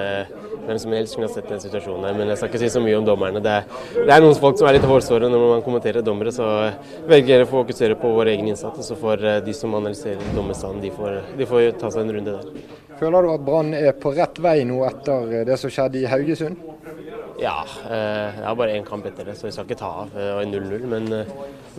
hvem 0.65 0.77
som 0.81 0.93
helst 0.95 1.13
kunne 1.13 1.27
ha 1.27 1.33
sett 1.35 1.51
den 1.51 1.59
situasjonen 1.61 2.07
her. 2.07 2.15
Men 2.17 2.31
jeg 2.31 2.39
skal 2.39 2.49
ikke 2.49 2.61
si 2.63 2.69
så 2.73 2.79
mye 2.81 2.95
om 2.97 3.05
dommerne. 3.05 3.41
Det 3.45 3.51
er, 3.59 3.67
det 3.93 4.13
er 4.15 4.23
noen 4.23 4.39
folk 4.41 4.57
som 4.57 4.65
er 4.65 4.79
litt 4.79 4.87
hårsåre 4.89 5.27
når 5.29 5.43
man 5.51 5.61
kommenterer 5.65 6.01
dommere, 6.05 6.33
så 6.33 6.47
velger 7.05 7.35
jeg 7.35 7.45
å 7.45 7.51
fokusere 7.51 7.97
på 8.01 8.09
vår 8.15 8.31
egen 8.33 8.49
innsats. 8.49 8.79
Og 8.81 8.87
så 8.87 8.97
får 8.97 9.21
eh, 9.21 9.37
de 9.45 9.53
som 9.53 9.75
analyserer 9.77 10.33
dommerstanden, 10.33 10.81
de 10.81 10.89
får, 10.95 11.19
de 11.37 11.47
får 11.51 11.67
ta 11.77 11.91
seg 11.93 12.07
en 12.07 12.15
runde 12.15 12.33
der. 12.39 12.71
Føler 12.97 13.27
du 13.27 13.29
at 13.35 13.43
Brann 13.45 13.69
er 13.77 13.93
på 14.01 14.15
rett 14.17 14.41
vei 14.41 14.55
nå 14.65 14.79
etter 14.87 15.29
eh, 15.29 15.43
det 15.45 15.59
som 15.61 15.73
skjedde 15.75 16.01
i 16.01 16.09
Haugesund? 16.09 16.57
Ja, 17.37 17.59
eh, 17.85 18.39
jeg 18.39 18.47
har 18.47 18.57
bare 18.57 18.79
én 18.79 18.87
kamp 18.87 19.05
etter 19.05 19.29
det, 19.29 19.35
så 19.37 19.45
vi 19.45 19.53
skal 19.53 19.69
ikke 19.69 19.77
ta 19.83 19.91
av. 20.07 20.09
Det 20.15 20.31
var 20.39 20.49
0-0. 20.49 20.89
Men 20.89 21.11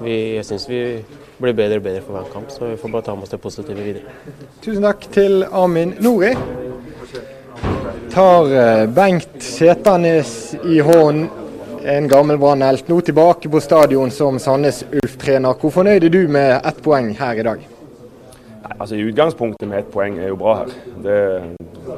vi, 0.05 0.15
jeg 0.37 0.47
syns 0.47 0.69
vi 0.71 0.85
blir 1.41 1.59
bedre 1.65 1.83
og 1.83 1.89
bedre 1.89 2.07
for 2.07 2.21
hver 2.21 2.31
kamp, 2.31 2.55
så 2.55 2.71
vi 2.77 2.79
får 2.79 2.95
bare 2.95 3.09
ta 3.11 3.19
med 3.19 3.27
oss 3.27 3.35
det 3.35 3.43
positive 3.43 3.91
videre. 3.91 4.15
Tusen 4.63 4.87
takk 4.87 5.11
til 5.19 5.43
Amin 5.51 5.97
Nori. 5.99 6.37
Tar 8.17 8.81
eh, 8.81 8.89
Bengt 8.89 9.43
Setanes 9.43 10.55
i 10.65 10.81
hånden, 10.81 11.29
en 11.85 12.09
gammel 12.09 12.39
Brann-helt, 12.39 12.89
nå 12.89 13.01
tilbake 13.05 13.51
på 13.53 13.61
stadion 13.61 14.09
som 14.11 14.39
Sandnes 14.41 14.79
Ulf-trener. 14.89 15.53
Hvor 15.61 15.75
fornøyd 15.75 16.07
er 16.07 16.15
du 16.15 16.23
med 16.25 16.55
ett 16.55 16.79
poeng 16.81 17.11
her 17.19 17.37
i 17.37 17.45
dag? 17.45 17.67
Altså 18.79 18.97
I 18.97 19.05
utgangspunktet 19.11 19.69
med 19.69 19.83
ett 19.83 19.91
poeng 19.93 20.17
er 20.17 20.31
jo 20.31 20.39
bra 20.41 20.55
her. 20.63 20.73
Det, 21.05 21.19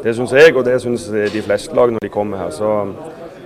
det 0.02 0.16
syns 0.18 0.34
jeg, 0.34 0.56
og 0.56 0.66
det 0.66 0.80
syns 0.82 1.06
de 1.06 1.42
fleste 1.46 1.78
lag 1.78 1.94
når 1.94 2.02
de 2.02 2.10
kommer 2.10 2.42
her. 2.42 2.50
Så, 2.50 2.72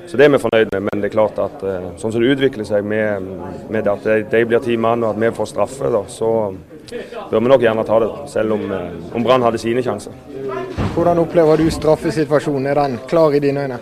så 0.08 0.16
det 0.16 0.30
er 0.30 0.32
vi 0.32 0.40
fornøyd 0.46 0.72
med. 0.72 0.86
Men 0.88 1.04
det 1.04 1.10
er 1.10 1.16
klart 1.18 1.42
at 1.44 1.66
eh, 1.68 1.90
sånn 2.00 2.16
som 2.16 2.24
det 2.24 2.32
utvikler 2.38 2.70
seg 2.70 2.88
med, 2.88 3.28
med 3.68 3.90
at 3.92 4.08
de 4.32 4.40
blir 4.48 4.64
ti 4.64 4.78
mann 4.80 5.04
og 5.04 5.12
at 5.12 5.20
vi 5.20 5.34
får 5.42 5.52
straffe, 5.52 5.92
da, 5.92 6.06
så 6.08 6.32
bør 6.88 7.36
vi 7.36 7.52
nok 7.52 7.68
gjerne 7.68 7.84
ta 7.92 8.00
det. 8.00 8.10
Selv 8.32 8.56
om, 8.56 8.64
eh, 8.78 9.12
om 9.12 9.28
Brann 9.28 9.44
hadde 9.44 9.60
sine 9.60 9.84
sjanser. 9.84 10.16
Hvordan 10.92 11.18
opplever 11.18 11.56
du 11.56 11.70
straffesituasjonen? 11.70 12.66
Er 12.66 12.74
den 12.74 12.98
klar 13.08 13.32
i 13.32 13.38
dine 13.40 13.62
øyne? 13.62 13.78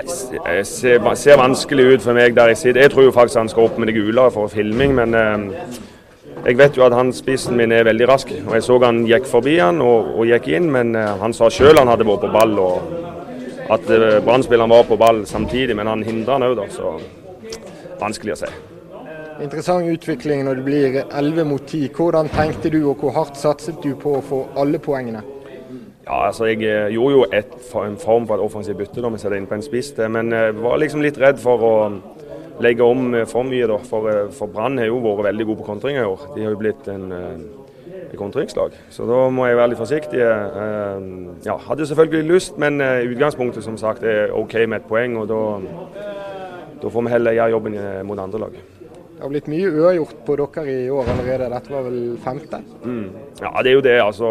Det 0.00 0.66
ser, 0.66 1.14
ser 1.14 1.36
vanskelig 1.38 1.84
ut 1.94 2.02
for 2.02 2.16
meg 2.16 2.34
der 2.34 2.50
jeg 2.50 2.58
sitter. 2.58 2.80
Jeg 2.80 2.90
tror 2.90 3.06
jo 3.06 3.12
faktisk 3.14 3.38
han 3.38 3.48
skal 3.52 3.68
opp 3.68 3.78
med 3.78 3.86
det 3.86 3.94
gule 3.94 4.24
for 4.34 4.50
filming, 4.50 4.96
men 4.98 5.14
eh, 5.14 5.44
jeg 6.48 6.58
vet 6.58 6.76
jo 6.76 6.82
at 6.88 6.96
han 6.96 7.12
spissen 7.14 7.54
min 7.56 7.70
er 7.72 7.86
veldig 7.86 8.08
rask. 8.08 8.34
og 8.48 8.54
Jeg 8.54 8.66
så 8.66 8.80
han 8.82 9.04
gikk 9.06 9.30
forbi 9.30 9.58
han 9.60 9.78
og, 9.80 10.10
og 10.18 10.26
gikk 10.26 10.50
inn, 10.56 10.66
men 10.74 10.94
eh, 10.98 11.14
han 11.22 11.36
sa 11.36 11.52
sjøl 11.54 11.78
han 11.78 11.92
hadde 11.92 12.08
vært 12.10 12.26
på 12.26 12.34
ball. 12.34 12.58
og 12.58 13.70
At 13.70 13.86
eh, 13.86 14.18
Brann-spilleren 14.18 14.74
var 14.74 14.90
på 14.90 14.98
ball 14.98 15.22
samtidig, 15.30 15.78
men 15.78 15.86
han 15.86 16.02
hindra 16.02 16.40
han 16.40 16.50
òg, 16.50 16.58
da. 16.58 16.66
Så 16.74 16.96
vanskelig 18.02 18.34
å 18.34 18.42
si. 18.42 18.54
Interessant 19.40 19.86
utvikling 19.86 20.42
når 20.48 20.58
det 20.58 20.66
blir 20.66 21.02
11 21.04 21.46
mot 21.46 21.62
10. 21.62 21.92
Hvordan 21.94 22.28
tenkte 22.34 22.74
du, 22.74 22.82
og 22.90 23.04
hvor 23.04 23.14
hardt 23.14 23.38
satset 23.38 23.78
du 23.84 23.94
på 23.94 24.18
å 24.18 24.24
få 24.24 24.48
alle 24.58 24.82
poengene? 24.82 25.22
Ja, 26.10 26.24
altså 26.26 26.48
Jeg 26.50 26.64
eh, 26.66 26.88
gjorde 26.96 27.12
jo 27.14 27.26
et, 27.30 27.52
en 27.86 27.96
form 28.02 28.24
for 28.26 28.34
et 28.34 28.42
offensivt 28.42 28.80
bytte 28.80 29.02
da 29.04 29.10
vi 29.14 29.18
satte 29.22 29.38
inn 29.38 29.46
på 29.46 29.54
en 29.54 29.62
spiss, 29.62 29.92
men 30.10 30.32
jeg 30.34 30.56
var 30.58 30.80
liksom 30.82 31.04
litt 31.04 31.18
redd 31.22 31.38
for 31.38 31.62
å 31.62 31.74
legge 32.60 32.82
om 32.82 33.14
eh, 33.14 33.26
for 33.30 33.46
mye. 33.46 33.68
da, 33.70 33.76
For, 33.86 34.08
eh, 34.10 34.28
for 34.34 34.50
Brann 34.50 34.78
har 34.82 34.90
jo 34.90 34.98
vært 35.04 35.28
veldig 35.30 35.46
gode 35.46 35.60
på 35.62 35.68
kontringer 35.70 36.02
i 36.02 36.10
år. 36.10 36.24
De 36.34 36.42
har 36.42 36.50
jo 36.56 36.58
blitt 36.58 36.88
en, 36.90 37.12
eh, 37.14 38.16
kontringslag. 38.18 38.74
Så 38.90 39.06
da 39.06 39.20
må 39.30 39.46
jeg 39.46 39.56
være 39.60 39.70
litt 39.70 39.78
forsiktig. 39.78 40.18
Eh, 40.18 41.06
Ja, 41.46 41.56
hadde 41.68 41.86
selvfølgelig 41.86 42.26
lyst, 42.32 42.58
men 42.58 42.80
eh, 42.80 43.06
utgangspunktet 43.06 43.62
som 43.62 43.78
sagt 43.78 44.02
er 44.02 44.34
OK 44.34 44.54
med 44.66 44.80
et 44.82 44.88
poeng. 44.90 45.16
og 45.16 45.28
da, 45.30 45.40
da 46.82 46.88
får 46.90 47.06
vi 47.06 47.14
heller 47.14 47.38
gjøre 47.38 47.54
jobben 47.54 47.78
eh, 47.78 48.02
mot 48.02 48.18
andre 48.18 48.40
lag. 48.48 48.58
Det 49.20 49.22
har 49.22 49.30
blitt 49.30 49.48
mye 49.52 49.70
uavgjort 49.70 50.20
på 50.26 50.36
dere 50.40 50.74
i 50.74 50.90
år 50.90 51.08
allerede. 51.14 51.50
Dette 51.54 51.70
var 51.70 51.82
vel 51.86 52.18
femte? 52.24 52.62
Mm. 52.82 53.10
Ja, 53.40 53.50
det 53.62 53.70
er 53.70 53.74
jo 53.78 53.80
det. 53.84 53.98
altså 54.00 54.30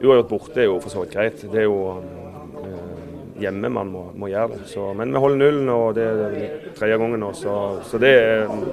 Uavgjort 0.00 0.28
borte 0.30 0.62
er 0.62 0.70
jo 0.70 0.80
for 0.80 0.92
så 0.92 1.04
vidt 1.04 1.12
greit. 1.12 1.42
Det 1.52 1.60
er 1.60 1.66
jo 1.66 1.78
øh, 1.92 3.40
hjemme 3.40 3.68
man 3.72 3.92
må, 3.92 4.06
må 4.16 4.30
gjøre 4.32 4.54
det. 4.54 4.60
Så, 4.72 4.90
men 4.96 5.12
vi 5.12 5.20
holder 5.20 5.40
nullen, 5.42 5.68
og 5.74 5.94
det 5.98 6.06
er 6.08 6.54
tredje 6.78 6.98
gangen 7.02 7.20
nå. 7.20 7.32
Så, 7.36 7.54
så 7.84 8.00
det 8.00 8.14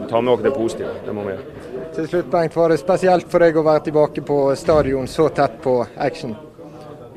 tar 0.08 0.24
vi 0.24 0.34
òg 0.34 0.44
det 0.46 0.56
positive. 0.56 0.96
Det 1.06 1.16
må 1.16 1.28
vi 1.28 1.36
gjøre. 1.36 1.64
Til 1.98 2.10
slutt, 2.12 2.32
Bengt, 2.32 2.56
var 2.56 2.72
det 2.72 2.80
spesielt 2.80 3.28
for 3.32 3.44
deg 3.44 3.60
å 3.60 3.66
være 3.68 3.88
tilbake 3.90 4.24
på 4.28 4.42
stadion 4.60 5.08
så 5.12 5.28
tett 5.36 5.60
på 5.64 5.80
action? 5.96 6.36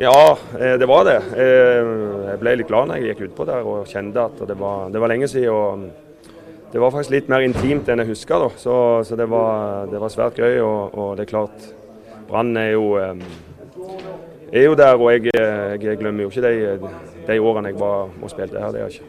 Ja, 0.00 0.38
eh, 0.58 0.78
det 0.80 0.86
var 0.88 1.04
det. 1.04 1.18
Eh, 1.36 1.88
jeg 2.30 2.40
ble 2.40 2.54
litt 2.56 2.70
glad 2.70 2.88
når 2.88 3.02
jeg 3.02 3.10
gikk 3.10 3.26
utpå 3.26 3.44
der 3.50 3.66
og 3.68 3.90
kjente 3.90 4.22
at 4.30 4.38
det 4.48 4.56
var, 4.56 4.86
det 4.88 5.02
var 5.02 5.12
lenge 5.12 5.28
siden. 5.28 5.50
og 5.52 6.72
Det 6.72 6.80
var 6.80 6.94
faktisk 6.94 7.12
litt 7.12 7.28
mer 7.28 7.44
intimt 7.44 7.90
enn 7.92 8.00
jeg 8.00 8.14
husker. 8.14 8.46
Da. 8.46 8.48
Så, 8.56 8.74
så 9.04 9.18
det, 9.20 9.26
var, 9.28 9.84
det, 9.92 10.00
var, 10.00 10.14
svært 10.14 10.40
gøy. 10.40 10.56
Og, 10.64 10.96
og 10.96 11.10
det 11.18 11.26
er 11.26 11.32
klart, 11.34 11.68
Brann 12.30 12.56
er 12.56 12.72
jo, 12.72 12.86
eh, 13.80 14.60
er 14.60 14.66
jo 14.66 14.74
der, 14.74 14.94
og 14.94 15.12
jeg, 15.12 15.30
jeg, 15.34 15.98
glemmer 15.98 16.26
jo 16.26 16.30
ikke 16.30 16.42
de, 16.42 16.90
de 17.26 17.40
årene 17.40 17.72
jeg 17.72 17.80
var 17.80 18.08
og 18.10 18.30
spilte 18.32 18.60
her. 18.60 18.72
det 18.74 18.80
er 18.80 18.86
ikke. 18.86 19.04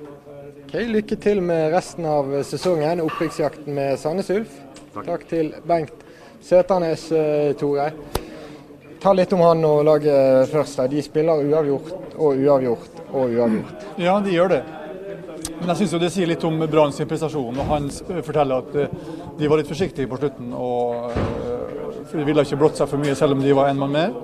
Okay, 0.65 0.87
lykke 0.87 1.15
til 1.15 1.41
med 1.43 1.73
resten 1.73 2.05
av 2.07 2.29
sesongen, 2.47 3.01
opprykksjakten 3.03 3.73
med 3.75 3.97
Sandnes 3.99 4.29
Ulf. 4.31 4.59
Takk. 4.93 5.05
Takk 5.05 5.27
til 5.29 5.53
Bengt 5.67 6.05
Søternes, 6.41 7.09
Tore. 7.59 7.91
Ta 9.01 9.13
litt 9.17 9.33
om 9.33 9.41
han 9.41 9.65
og 9.65 9.83
laget 9.85 10.49
først. 10.51 10.83
De 10.91 11.01
spiller 11.01 11.41
uavgjort 11.41 12.15
og 12.17 12.37
uavgjort 12.37 13.01
og 13.09 13.33
uavgjort. 13.33 13.87
Ja, 13.97 14.19
de 14.21 14.35
gjør 14.35 14.55
det. 14.55 14.61
Men 15.61 15.71
jeg 15.71 15.79
syns 15.81 15.95
det 16.01 16.09
sier 16.13 16.29
litt 16.29 16.43
om 16.45 16.57
Brann 16.69 16.93
sin 16.93 17.09
prestasjon. 17.09 17.57
og 17.61 17.67
Han 17.69 17.89
forteller 18.25 18.61
at 18.63 18.77
eh, 18.81 18.93
de 19.37 19.49
var 19.49 19.61
litt 19.61 19.69
forsiktige 19.69 20.09
på 20.09 20.17
slutten. 20.17 20.53
og 20.57 21.11
eh, 21.13 22.05
De 22.13 22.25
ville 22.25 22.45
ikke 22.45 22.57
blått 22.61 22.81
seg 22.81 22.89
for 22.89 23.01
mye 23.01 23.13
selv 23.17 23.37
om 23.37 23.43
de 23.43 23.53
var 23.57 23.69
en 23.69 23.81
mann 23.81 23.93
mer. 23.93 24.15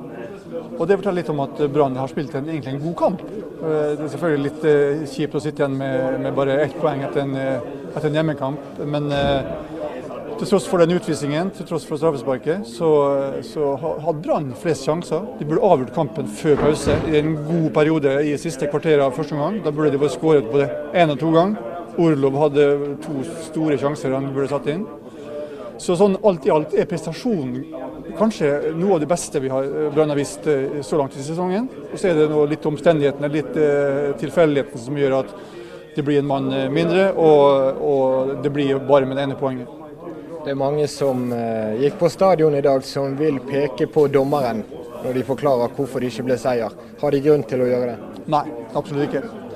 Og 0.77 0.87
Det 0.87 0.97
forteller 0.99 1.21
litt 1.21 1.31
om 1.33 1.39
at 1.41 1.61
Brann 1.73 1.97
har 1.97 2.11
spilt 2.11 2.35
en, 2.37 2.49
egentlig 2.49 2.75
en 2.75 2.83
god 2.83 2.97
kamp. 2.99 3.23
Eh, 3.27 3.95
det 3.97 4.03
er 4.05 4.11
selvfølgelig 4.13 4.49
litt 4.49 4.67
kjipt 5.13 5.35
å 5.35 5.41
sitte 5.43 5.63
igjen 5.63 5.77
med, 5.79 6.19
med 6.25 6.37
bare 6.37 6.61
ett 6.65 6.77
poeng 6.81 7.01
etter 7.07 7.25
en, 7.25 7.35
etter 7.95 8.09
en 8.11 8.19
hjemmekamp. 8.21 8.83
men 8.85 9.09
til 10.37 10.51
tross 10.51 10.67
for 10.69 10.77
den 10.77 10.93
utvisningen, 10.93 11.49
til 11.49 11.65
tross 11.65 11.85
for 11.87 11.97
straffesparket, 11.97 12.67
så, 12.69 12.89
så 13.41 13.71
hadde 13.81 14.19
Brann 14.21 14.51
flest 14.61 14.85
sjanser. 14.85 15.23
De 15.39 15.47
burde 15.49 15.65
avgjort 15.65 15.95
kampen 15.95 16.29
før 16.29 16.59
pause 16.61 16.93
i 17.09 17.15
en 17.17 17.31
god 17.47 17.71
periode 17.73 18.13
i 18.21 18.35
siste 18.37 18.69
kvarter 18.69 19.01
av 19.01 19.15
første 19.17 19.33
omgang. 19.33 19.57
Da 19.65 19.73
burde 19.73 19.95
de 19.95 20.01
vært 20.01 20.13
skåret 20.13 20.51
både 20.51 20.69
én 20.93 21.13
og 21.13 21.17
to 21.21 21.31
ganger. 21.33 21.73
Orlov 21.97 22.37
hadde 22.43 22.67
to 23.01 23.23
store 23.47 23.79
sjanser 23.81 24.13
han 24.13 24.29
burde 24.35 24.51
satt 24.51 24.69
inn. 24.69 24.85
Så 25.81 25.97
sånn 25.97 26.19
alt 26.25 26.45
i 26.45 26.53
alt 26.53 26.77
er 26.77 26.85
prestasjonen 26.89 27.86
kanskje 28.17 28.73
noe 28.77 28.97
av 28.97 29.03
det 29.03 29.09
beste 29.09 29.41
vi 29.43 29.51
har 29.51 29.67
Brann 29.93 30.11
har 30.11 30.19
vist 30.19 30.47
eh, 30.47 30.81
så 30.85 30.99
langt 30.99 31.15
i 31.17 31.23
sesongen. 31.23 31.69
Og 31.91 31.99
så 31.99 32.11
er 32.11 32.19
det 32.19 32.27
litt 32.51 32.65
omstendighetene, 32.67 33.29
litt 33.31 33.55
uh, 33.57 34.13
tilfeldighetene 34.21 34.83
som 34.83 34.99
gjør 34.99 35.17
at 35.21 35.33
det 35.95 36.05
blir 36.05 36.21
en 36.21 36.29
mann 36.29 36.51
eh, 36.53 36.67
mindre, 36.69 37.09
og, 37.13 37.81
og 37.81 38.33
det 38.43 38.53
blir 38.53 38.77
bare 38.89 39.09
med 39.09 39.17
det 39.17 39.27
ene 39.27 39.39
poenget. 39.39 39.73
Det 40.43 40.53
er 40.53 40.59
mange 40.59 40.85
som 40.87 41.25
gikk 41.81 41.97
på 41.99 42.07
stadion 42.07 42.53
i 42.55 42.61
dag 42.63 42.85
som 42.87 43.17
vil 43.19 43.41
peke 43.43 43.89
på 43.91 44.05
dommeren 44.07 44.61
når 45.03 45.17
de 45.17 45.25
forklarer 45.27 45.73
hvorfor 45.75 45.99
det 45.99 46.13
ikke 46.13 46.29
ble 46.29 46.37
seier. 46.39 46.77
Har 47.01 47.11
de 47.11 47.19
grunn 47.25 47.43
til 47.49 47.65
å 47.65 47.67
gjøre 47.67 47.89
det? 47.91 48.23
Nei, 48.31 48.45
absolutt 48.71 49.09
ikke. 49.09 49.46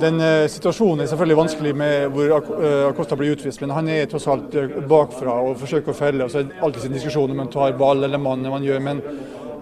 Den 0.00 0.20
uh, 0.20 0.46
Situasjonen 0.48 1.04
er 1.04 1.10
selvfølgelig 1.10 1.36
vanskelig 1.36 1.74
med 1.76 2.14
hvor 2.14 2.32
uh, 2.32 2.88
Acosta 2.88 3.18
blir 3.18 3.34
utvist, 3.36 3.60
men 3.60 3.74
han 3.76 3.90
er 3.92 4.08
tross 4.10 4.28
alt 4.32 4.54
bakfra 4.88 5.34
og 5.44 5.60
forsøker 5.60 5.92
å 5.92 5.96
felle. 5.96 6.24
og 6.24 6.32
så 6.32 6.40
er 6.40 6.48
det 6.48 6.62
alltid 6.64 6.88
en 6.88 6.96
diskusjon 6.96 7.30
om 7.34 7.42
man 7.44 7.52
tar 7.52 7.76
ball 7.78 8.04
eller 8.04 8.18
mann. 8.18 8.48
man 8.48 8.64
gjør, 8.64 8.80
men 8.80 9.02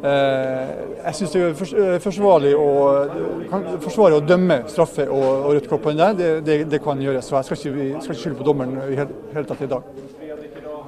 jeg 0.00 1.12
syns 1.12 1.32
det 1.34 1.40
er 1.44 1.98
forsvarlig 2.00 2.54
å, 2.56 2.68
forsvarlig 3.84 4.16
å 4.16 4.22
dømme 4.24 4.56
straffe 4.72 5.04
og, 5.04 5.26
og 5.26 5.58
rødt 5.58 5.68
kort 5.68 5.82
på 5.84 5.92
den 5.92 6.00
der. 6.00 6.14
Det, 6.16 6.30
det, 6.46 6.56
det, 6.72 6.80
kan 6.80 7.02
gjøres. 7.02 7.28
så 7.28 7.36
Jeg 7.36 7.50
skal 7.50 7.58
ikke, 7.58 8.00
skal 8.00 8.14
ikke 8.14 8.22
skylde 8.22 8.38
på 8.38 8.46
dommeren 8.48 8.78
i 8.86 8.96
hele 8.96 9.44
tatt 9.50 9.60
i 9.60 9.68
dag. 9.68 10.00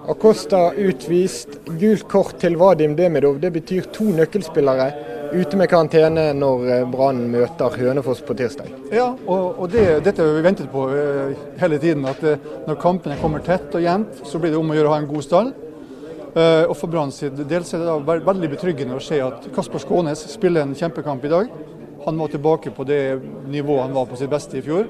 Acosta 0.09 0.73
utvist. 0.73 1.61
Gult 1.79 2.09
kort 2.09 2.39
til 2.41 2.57
Vadim 2.57 2.97
Demidov. 2.97 3.37
Det 3.43 3.53
betyr 3.53 3.93
to 3.93 4.09
nøkkelspillere 4.17 4.89
ute 5.33 5.59
med 5.59 5.71
karantene 5.71 6.29
når 6.37 6.69
eh, 6.69 6.85
Brann 6.93 7.25
møter 7.33 7.77
Hønefoss 7.81 8.23
på 8.27 8.37
tirsdag. 8.39 8.71
Ja, 8.93 9.09
og, 9.27 9.59
og 9.63 9.73
det, 9.73 9.85
dette 10.07 10.25
har 10.25 10.37
vi 10.37 10.45
ventet 10.45 10.71
på 10.73 10.87
uh, 10.93 11.35
hele 11.61 11.81
tiden. 11.83 12.07
At 12.09 12.23
uh, 12.25 12.37
når 12.69 12.81
kampene 12.83 13.19
kommer 13.21 13.45
tett 13.45 13.75
og 13.75 13.85
jevnt, 13.85 14.23
så 14.29 14.41
blir 14.41 14.55
det 14.55 14.61
om 14.61 14.73
å 14.73 14.79
gjøre 14.79 14.91
å 14.91 14.95
ha 14.95 15.03
en 15.03 15.11
god 15.11 15.27
stall. 15.27 15.53
Og 16.33 16.71
For 16.81 16.89
Brann 16.89 17.11
del 17.13 17.61
er 17.61 17.83
det 17.83 18.15
veldig 18.25 18.49
betryggende 18.55 18.97
å 18.97 19.03
se 19.05 19.19
at 19.21 19.51
Kasper 19.53 19.83
Skånes 19.83 20.23
spiller 20.33 20.65
en 20.65 20.73
kjempekamp 20.73 21.27
i 21.29 21.33
dag. 21.33 21.51
Han 22.07 22.17
var 22.17 22.33
tilbake 22.33 22.73
på 22.73 22.87
det 22.89 23.03
nivået 23.53 23.83
han 23.85 23.93
var 23.93 24.09
på 24.09 24.17
sitt 24.17 24.33
beste 24.33 24.57
i 24.57 24.65
fjor. 24.65 24.89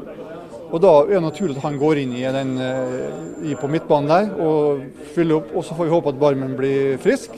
Og 0.72 0.80
Da 0.80 0.92
er 1.02 1.10
det 1.10 1.22
naturlig 1.22 1.58
at 1.58 1.66
han 1.66 1.78
går 1.78 1.98
inn 2.00 2.12
i 2.16 2.22
den, 2.24 2.56
eh, 2.58 3.50
i 3.50 3.54
på 3.54 3.68
midtbanen 3.68 4.08
der 4.08 4.30
og 4.40 4.80
fyller 5.14 5.36
opp. 5.36 5.50
og 5.54 5.64
Så 5.64 5.74
får 5.74 5.84
vi 5.84 5.90
håpe 5.90 6.08
at 6.08 6.20
Barmen 6.20 6.56
blir 6.56 6.96
frisk. 6.96 7.30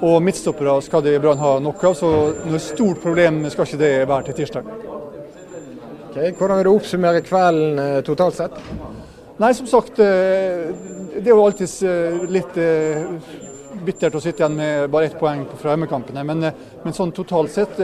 Og 0.00 0.22
midtstoppere 0.24 0.78
skal 0.84 1.02
det 1.04 1.18
Brann 1.20 1.40
ha 1.42 1.58
nok 1.60 1.82
av, 1.84 1.96
så 1.98 2.10
noe 2.46 2.60
stort 2.62 3.02
problem 3.02 3.42
skal 3.52 3.68
ikke 3.68 3.80
det 3.82 3.92
være 4.08 4.30
til 4.30 4.38
tirsdag. 4.40 4.70
Okay, 6.10 6.32
hvordan 6.38 6.58
vil 6.58 6.66
du 6.66 6.72
oppsummere 6.72 7.20
kvelden 7.22 7.78
eh, 7.78 8.00
totalt 8.06 8.38
sett? 8.38 8.56
Nei, 9.40 9.52
som 9.56 9.68
sagt. 9.70 10.00
Eh, 10.00 10.70
det 11.14 11.28
er 11.28 11.34
jo 11.34 11.44
alltid 11.44 12.32
litt 12.32 12.56
bittert 13.84 14.16
å 14.16 14.22
sitte 14.22 14.40
igjen 14.42 14.56
med 14.56 14.90
bare 14.92 15.10
ett 15.10 15.18
poeng 15.20 15.44
fra 15.60 15.74
hjemmekampene. 15.74 16.24
Men, 16.24 16.48
men 16.84 16.96
sånn 16.96 17.12
totalt 17.14 17.52
sett 17.52 17.76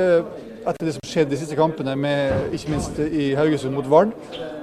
etter 0.67 0.89
det 0.89 0.95
som 0.97 1.07
skjedde 1.07 1.31
de 1.33 1.39
siste 1.39 1.57
kampene, 1.59 1.95
med, 1.99 2.49
ikke 2.57 2.73
minst 2.73 2.99
i 3.05 3.29
Haugesund 3.39 3.77
mot 3.77 3.87
Vard, 3.91 4.15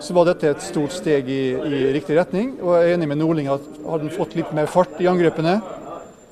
så 0.04 0.16
var 0.18 0.28
dette 0.28 0.52
et 0.52 0.66
stort 0.66 0.92
steg 0.96 1.30
i, 1.32 1.44
i 1.54 1.84
riktig 1.96 2.18
retning. 2.18 2.58
Og 2.60 2.76
jeg 2.76 2.90
er 2.90 2.98
enig 2.98 3.08
med 3.12 3.22
Nordling 3.22 3.48
at 3.54 3.64
hadde 3.86 4.10
han 4.10 4.16
fått 4.16 4.36
litt 4.38 4.52
mer 4.56 4.68
fart 4.72 5.00
i 5.00 5.08
angrepene, 5.12 5.60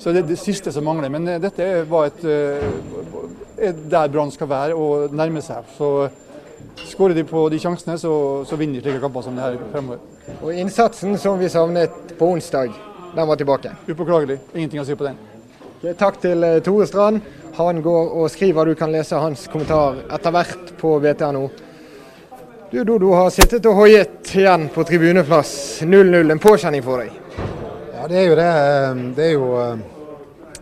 så 0.01 0.09
det 0.09 0.23
er 0.23 0.29
det 0.31 0.39
siste 0.41 0.71
som 0.73 0.85
mangler. 0.87 1.11
Men 1.13 1.27
eh, 1.29 1.41
dette 1.41 1.67
var 1.89 2.09
et, 2.09 2.23
et 2.25 3.69
eh, 3.69 3.81
der 3.91 4.09
Brann 4.09 4.33
skal 4.33 4.49
være 4.49 4.77
og 4.77 5.13
nærme 5.13 5.43
seg. 5.45 5.67
Så 5.77 6.09
skårer 6.89 7.17
de 7.17 7.25
på 7.27 7.43
de 7.53 7.59
sjansene, 7.61 7.97
så, 8.01 8.13
så 8.49 8.57
vinner 8.57 8.79
de 8.79 8.87
slike 8.87 9.01
kamper 9.03 9.25
som 9.25 9.37
det 9.37 9.45
her 9.45 9.59
fremover. 9.73 10.01
Og 10.41 10.55
innsatsen 10.57 11.17
som 11.21 11.37
vi 11.41 11.49
savnet 11.53 12.15
på 12.17 12.31
onsdag, 12.33 12.73
den 13.13 13.27
var 13.27 13.37
tilbake? 13.37 13.75
Upåklagelig. 13.91 14.39
Ingenting 14.55 14.81
å 14.81 14.87
si 14.87 14.97
på 14.97 15.05
den. 15.05 15.21
Okay, 15.77 15.93
takk 15.99 16.17
til 16.23 16.49
eh, 16.49 16.59
Tore 16.65 16.89
Strand. 16.89 17.21
Han 17.59 17.81
går 17.85 18.13
og 18.17 18.29
skriver, 18.31 18.71
du 18.71 18.79
kan 18.79 18.93
lese 18.93 19.21
hans 19.21 19.45
kommentar 19.51 20.01
etter 20.09 20.33
hvert 20.33 20.77
på 20.81 20.97
BTNO. 21.03 21.49
Du 22.71 22.79
Dodo 22.87 23.11
har 23.19 23.29
sittet 23.35 23.65
og 23.67 23.83
hoiet 23.83 24.31
igjen 24.33 24.69
på 24.71 24.85
tribuneplass. 24.87 25.81
0-0, 25.83 26.31
en 26.31 26.41
påkjenning 26.41 26.85
for 26.85 27.03
deg? 27.03 27.20
Ja, 28.01 28.07
det 28.09 28.17
er 28.17 28.23
jo 28.31 28.35
det. 28.39 28.51
Det 29.13 29.25
er 29.27 29.33
jo 29.35 29.47
eh, 29.61 29.81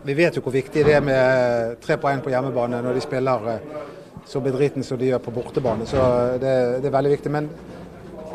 Vi 0.04 0.16
vet 0.18 0.34
jo 0.36 0.42
hvor 0.44 0.52
viktig 0.52 0.82
det 0.84 0.92
er 0.92 1.04
med 1.04 1.78
tre 1.80 1.96
poeng 1.96 2.20
på 2.20 2.28
hjemmebane 2.28 2.82
når 2.84 2.98
de 2.98 3.04
spiller 3.04 3.46
eh, 3.48 3.62
så 4.28 4.42
bedriten 4.44 4.84
som 4.84 5.00
de 5.00 5.08
gjør 5.08 5.22
på 5.24 5.32
bortebane. 5.32 5.86
Så 5.88 6.02
det, 6.42 6.52
det 6.82 6.90
er 6.90 6.94
veldig 6.98 7.14
viktig. 7.14 7.32
Men 7.32 7.48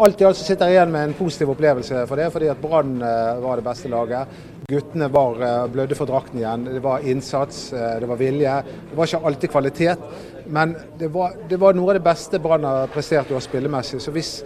alt 0.01 0.23
i 0.23 0.25
alt 0.25 0.41
sitter 0.41 0.71
jeg 0.71 0.79
igjen 0.79 0.95
med 0.97 1.05
en 1.05 1.15
positiv 1.19 1.53
opplevelse 1.53 2.01
for 2.09 2.17
det, 2.17 2.31
fordi 2.33 2.49
at 2.49 2.65
Brann 2.65 2.97
eh, 2.97 3.45
var 3.45 3.61
det 3.61 3.67
beste 3.69 3.93
laget. 3.93 4.41
Guttene 4.73 5.13
var 5.13 5.37
eh, 5.51 5.61
blødde 5.77 6.01
for 6.01 6.09
drakten 6.09 6.41
igjen. 6.41 6.65
Det 6.73 6.81
var 6.89 7.05
innsats, 7.05 7.61
eh, 7.77 7.99
det 8.01 8.09
var 8.09 8.23
vilje. 8.25 8.57
Det 8.89 8.97
var 8.97 9.11
ikke 9.11 9.25
alltid 9.29 9.53
kvalitet, 9.53 10.11
men 10.49 10.73
det 10.97 11.13
var, 11.13 11.37
det 11.45 11.61
var 11.61 11.77
noe 11.77 11.93
av 11.93 11.99
det 11.99 12.07
beste 12.09 12.41
Brann 12.41 12.65
har 12.65 12.89
prestert 12.89 13.29
i 13.29 13.37
år 13.37 13.45
spillemessig. 13.45 14.01
Så 14.01 14.17
hvis 14.17 14.39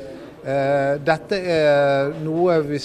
eh, 0.43 0.99
dette 0.99 1.39
er 1.39 2.17
noe 2.27 2.59
vi, 2.67 2.83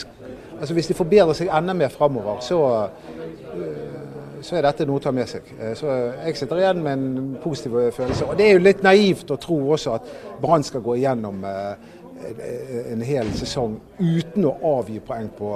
altså 0.61 0.75
Hvis 0.75 0.87
de 0.90 0.94
forbedrer 0.94 1.37
seg 1.37 1.50
enda 1.52 1.75
mer 1.75 1.92
framover, 1.92 2.40
så, 2.40 2.61
eh, 2.84 4.40
så 4.44 4.56
er 4.56 4.66
dette 4.66 4.87
noe 4.87 5.00
å 5.00 5.02
ta 5.02 5.12
med 5.12 5.28
seg. 5.28 5.52
Så 5.76 5.87
Jeg 6.26 6.37
sitter 6.37 6.62
igjen 6.62 6.82
med 6.82 6.92
en 6.92 7.37
positiv 7.42 7.78
følelse. 7.92 8.26
Og 8.28 8.37
Det 8.37 8.49
er 8.49 8.52
jo 8.52 8.64
litt 8.64 8.82
naivt 8.82 9.30
å 9.30 9.40
tro 9.40 9.56
også 9.73 9.94
at 9.94 10.11
Brann 10.40 10.62
skal 10.62 10.80
gå 10.80 10.96
igjennom 10.96 11.44
en 11.44 13.02
hel 13.02 13.30
sesong 13.32 13.78
uten 13.99 14.44
å 14.44 14.56
avgi 14.78 15.00
poeng 15.00 15.30
på 15.38 15.52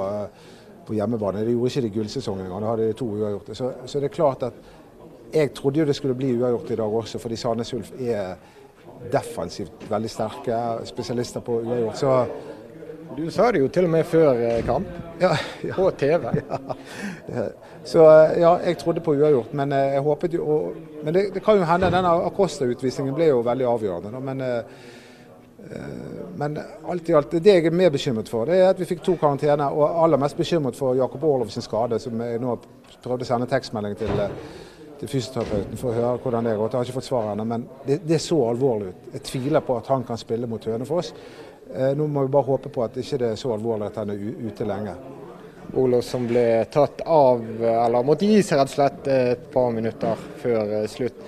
på 0.88 0.94
hjemmebane. 0.94 1.44
Det 1.44 1.52
gjorde 1.52 1.72
ikke 1.72 1.86
de 1.86 1.94
gullsesongen 1.94 2.46
engang, 2.46 2.62
da 2.62 2.72
hadde 2.72 2.86
de 2.88 2.96
to 2.96 3.08
uavgjorte. 3.12 3.54
Så, 3.54 3.72
så, 3.84 4.00
det 4.00 4.08
er 4.08 4.14
klart 4.14 4.44
at 4.48 4.54
jeg 5.32 5.52
trodde 5.56 5.82
jo 5.82 5.88
det 5.88 5.96
skulle 5.96 6.16
bli 6.16 6.32
uavgjort 6.38 6.70
i 6.72 6.78
dag 6.80 6.94
også, 7.00 7.20
fordi 7.20 7.36
Sandnes 7.36 7.72
Ulf 7.76 7.90
er 8.00 8.38
defensivt 9.12 9.84
veldig 9.90 10.10
sterke 10.10 10.60
spesialister 10.88 11.44
på 11.44 11.60
uavgjort. 11.60 11.98
Så 12.00 12.14
du 13.16 13.30
sa 13.30 13.52
det 13.52 13.62
jo 13.62 13.68
til 13.72 13.86
og 13.88 13.90
med 13.90 14.04
før 14.06 14.36
eh, 14.36 14.60
kamp, 14.66 14.88
ja, 15.20 15.32
ja, 15.64 15.74
på 15.74 15.90
TV. 15.98 16.28
Ja. 17.28 17.48
Så 17.84 18.04
ja, 18.36 18.50
jeg 18.64 18.78
trodde 18.78 19.00
på 19.00 19.14
uavgjort, 19.16 19.52
men 19.56 19.72
eh, 19.72 19.94
jeg 19.94 20.04
håpet 20.04 20.34
jo 20.34 20.74
Men 21.04 21.14
det, 21.14 21.22
det 21.34 21.42
kan 21.44 21.56
jo 21.56 21.64
hende 21.64 21.90
denne 21.92 22.10
Acosta-utvisningen 22.26 23.14
ble 23.14 23.28
jo 23.30 23.42
veldig 23.46 23.66
avgjørende. 23.68 24.20
Men 24.20 24.40
eh, 24.40 24.62
Men 26.38 26.58
alt 26.88 27.08
i 27.08 27.14
alt, 27.14 27.32
det 27.32 27.54
jeg 27.54 27.66
er 27.66 27.74
mer 27.74 27.90
bekymret 27.90 28.28
for, 28.28 28.46
det 28.46 28.60
er 28.60 28.70
at 28.70 28.80
vi 28.80 28.86
fikk 28.86 29.02
to 29.04 29.16
karantene. 29.20 29.66
Og 29.68 30.04
aller 30.04 30.20
mest 30.20 30.36
bekymret 30.36 30.76
for 30.76 30.94
Jakob 30.96 31.24
Orlov 31.24 31.50
sin 31.50 31.62
skade, 31.62 31.98
som 31.98 32.20
jeg 32.22 32.40
nå 32.40 32.56
prøvde 33.02 33.26
å 33.26 33.28
sende 33.28 33.48
tekstmelding 33.50 33.96
til, 33.98 34.22
til 35.00 35.10
fysioterapeuten 35.10 35.80
for 35.80 35.90
å 35.90 35.98
høre 35.98 36.22
hvordan 36.22 36.48
det 36.48 36.56
går. 36.56 36.70
Jeg 36.70 36.78
har 36.78 36.88
ikke 36.88 37.00
fått 37.00 37.10
svar 37.10 37.32
ennå, 37.32 37.44
men 37.44 37.66
det, 37.86 38.00
det, 38.06 38.20
så 38.22 38.38
alvorlig 38.48 38.92
ut. 38.92 39.10
Jeg 39.16 39.26
tviler 39.28 39.66
på 39.66 39.76
at 39.78 39.90
han 39.92 40.06
kan 40.08 40.20
spille 40.20 40.48
mot 40.50 40.64
Hønefoss. 40.70 41.12
Nå 41.68 42.06
må 42.06 42.22
vi 42.24 42.32
bare 42.32 42.48
håpe 42.48 42.70
på 42.72 42.82
at 42.84 42.96
ikke 42.96 43.18
det 43.20 43.32
er 43.34 43.40
så 43.40 43.52
alvorlig 43.52 43.90
at 43.90 43.98
han 44.00 44.12
er 44.14 44.22
ute 44.48 44.64
lenge. 44.68 44.94
Olof 45.76 46.06
som 46.06 46.24
ble 46.24 46.64
tatt 46.72 47.02
av, 47.04 47.42
eller 47.60 48.06
måtte 48.06 48.28
gi 48.28 48.40
seg 48.42 48.56
rett 48.62 48.70
og 48.70 48.72
slett 48.72 49.10
et 49.12 49.42
par 49.52 49.68
minutter 49.74 50.22
før 50.40 50.72
slutt. 50.88 51.20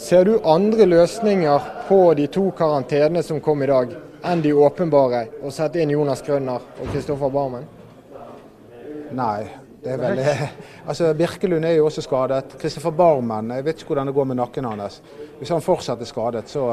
Ser 0.00 0.24
du 0.24 0.38
andre 0.46 0.86
løsninger 0.86 1.66
på 1.88 1.98
de 2.16 2.28
to 2.32 2.46
karantenene 2.56 3.22
som 3.26 3.40
kom 3.44 3.60
i 3.66 3.68
dag, 3.68 3.90
enn 4.24 4.44
de 4.44 4.52
åpenbare? 4.54 5.26
Å 5.42 5.50
sette 5.52 5.82
inn 5.82 5.92
Jonas 5.92 6.22
Grønner 6.24 6.62
og 6.62 6.92
Kristoffer 6.92 7.32
Barmen? 7.34 7.66
Nei. 9.16 9.50
det 9.82 9.96
er 9.96 10.00
veldig... 10.00 10.36
Altså, 10.90 11.10
Birkelund 11.14 11.66
er 11.66 11.76
jo 11.76 11.88
også 11.90 12.02
skadet. 12.06 12.54
Kristoffer 12.62 12.94
Barmen, 12.96 13.50
jeg 13.56 13.66
vet 13.66 13.82
ikke 13.82 13.92
hvordan 13.92 14.08
det 14.08 14.14
går 14.16 14.30
med 14.30 14.40
nakken 14.40 14.70
hans. 14.70 15.00
Hvis 15.38 15.52
han 15.52 15.62
fortsetter 15.64 16.08
skadet, 16.08 16.48
så, 16.48 16.64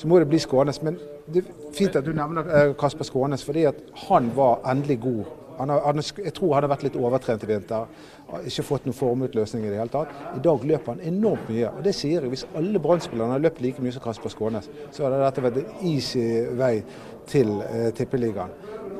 så 0.00 0.08
må 0.08 0.18
det 0.18 0.30
bli 0.30 0.40
Skånes. 0.40 0.80
Men 0.82 0.96
det 1.28 1.44
er 1.44 1.74
fint 1.76 1.98
at 1.98 2.06
du 2.06 2.14
nevner 2.16 2.72
Kasper 2.80 3.04
Skånes, 3.04 3.44
fordi 3.44 3.66
at 3.68 3.84
han 4.08 4.32
var 4.36 4.64
endelig 4.72 5.00
god 5.04 5.36
han 5.60 5.68
har, 5.68 5.80
han, 5.84 6.02
jeg 6.24 6.32
tror 6.32 6.54
han 6.56 6.64
har 6.64 6.72
vært 6.72 6.86
litt 6.86 6.96
overtrent 6.96 7.42
i 7.44 7.48
vinter. 7.50 7.88
Ikke 8.48 8.64
fått 8.64 8.86
noen 8.88 8.96
formutløsning 8.96 9.66
i 9.66 9.68
det 9.68 9.76
hele 9.76 9.92
tatt. 9.92 10.14
I 10.38 10.40
dag 10.44 10.64
løper 10.64 10.94
han 10.94 11.02
enormt 11.10 11.50
mye. 11.52 11.68
og 11.68 11.82
det 11.84 11.92
sier 11.98 12.24
jeg, 12.24 12.32
Hvis 12.32 12.46
alle 12.56 12.80
Brann-spillerne 12.80 13.36
har 13.36 13.44
løpt 13.44 13.60
like 13.60 13.82
mye 13.84 13.92
som 13.92 14.04
Kasper 14.04 14.32
Skånes, 14.32 14.70
så 14.90 15.04
hadde 15.04 15.20
dette 15.20 15.44
vært 15.44 15.60
en 15.60 15.86
easy 15.90 16.24
vei 16.56 16.74
til 17.28 17.52
eh, 17.66 17.90
tippeligaen. 17.96 18.54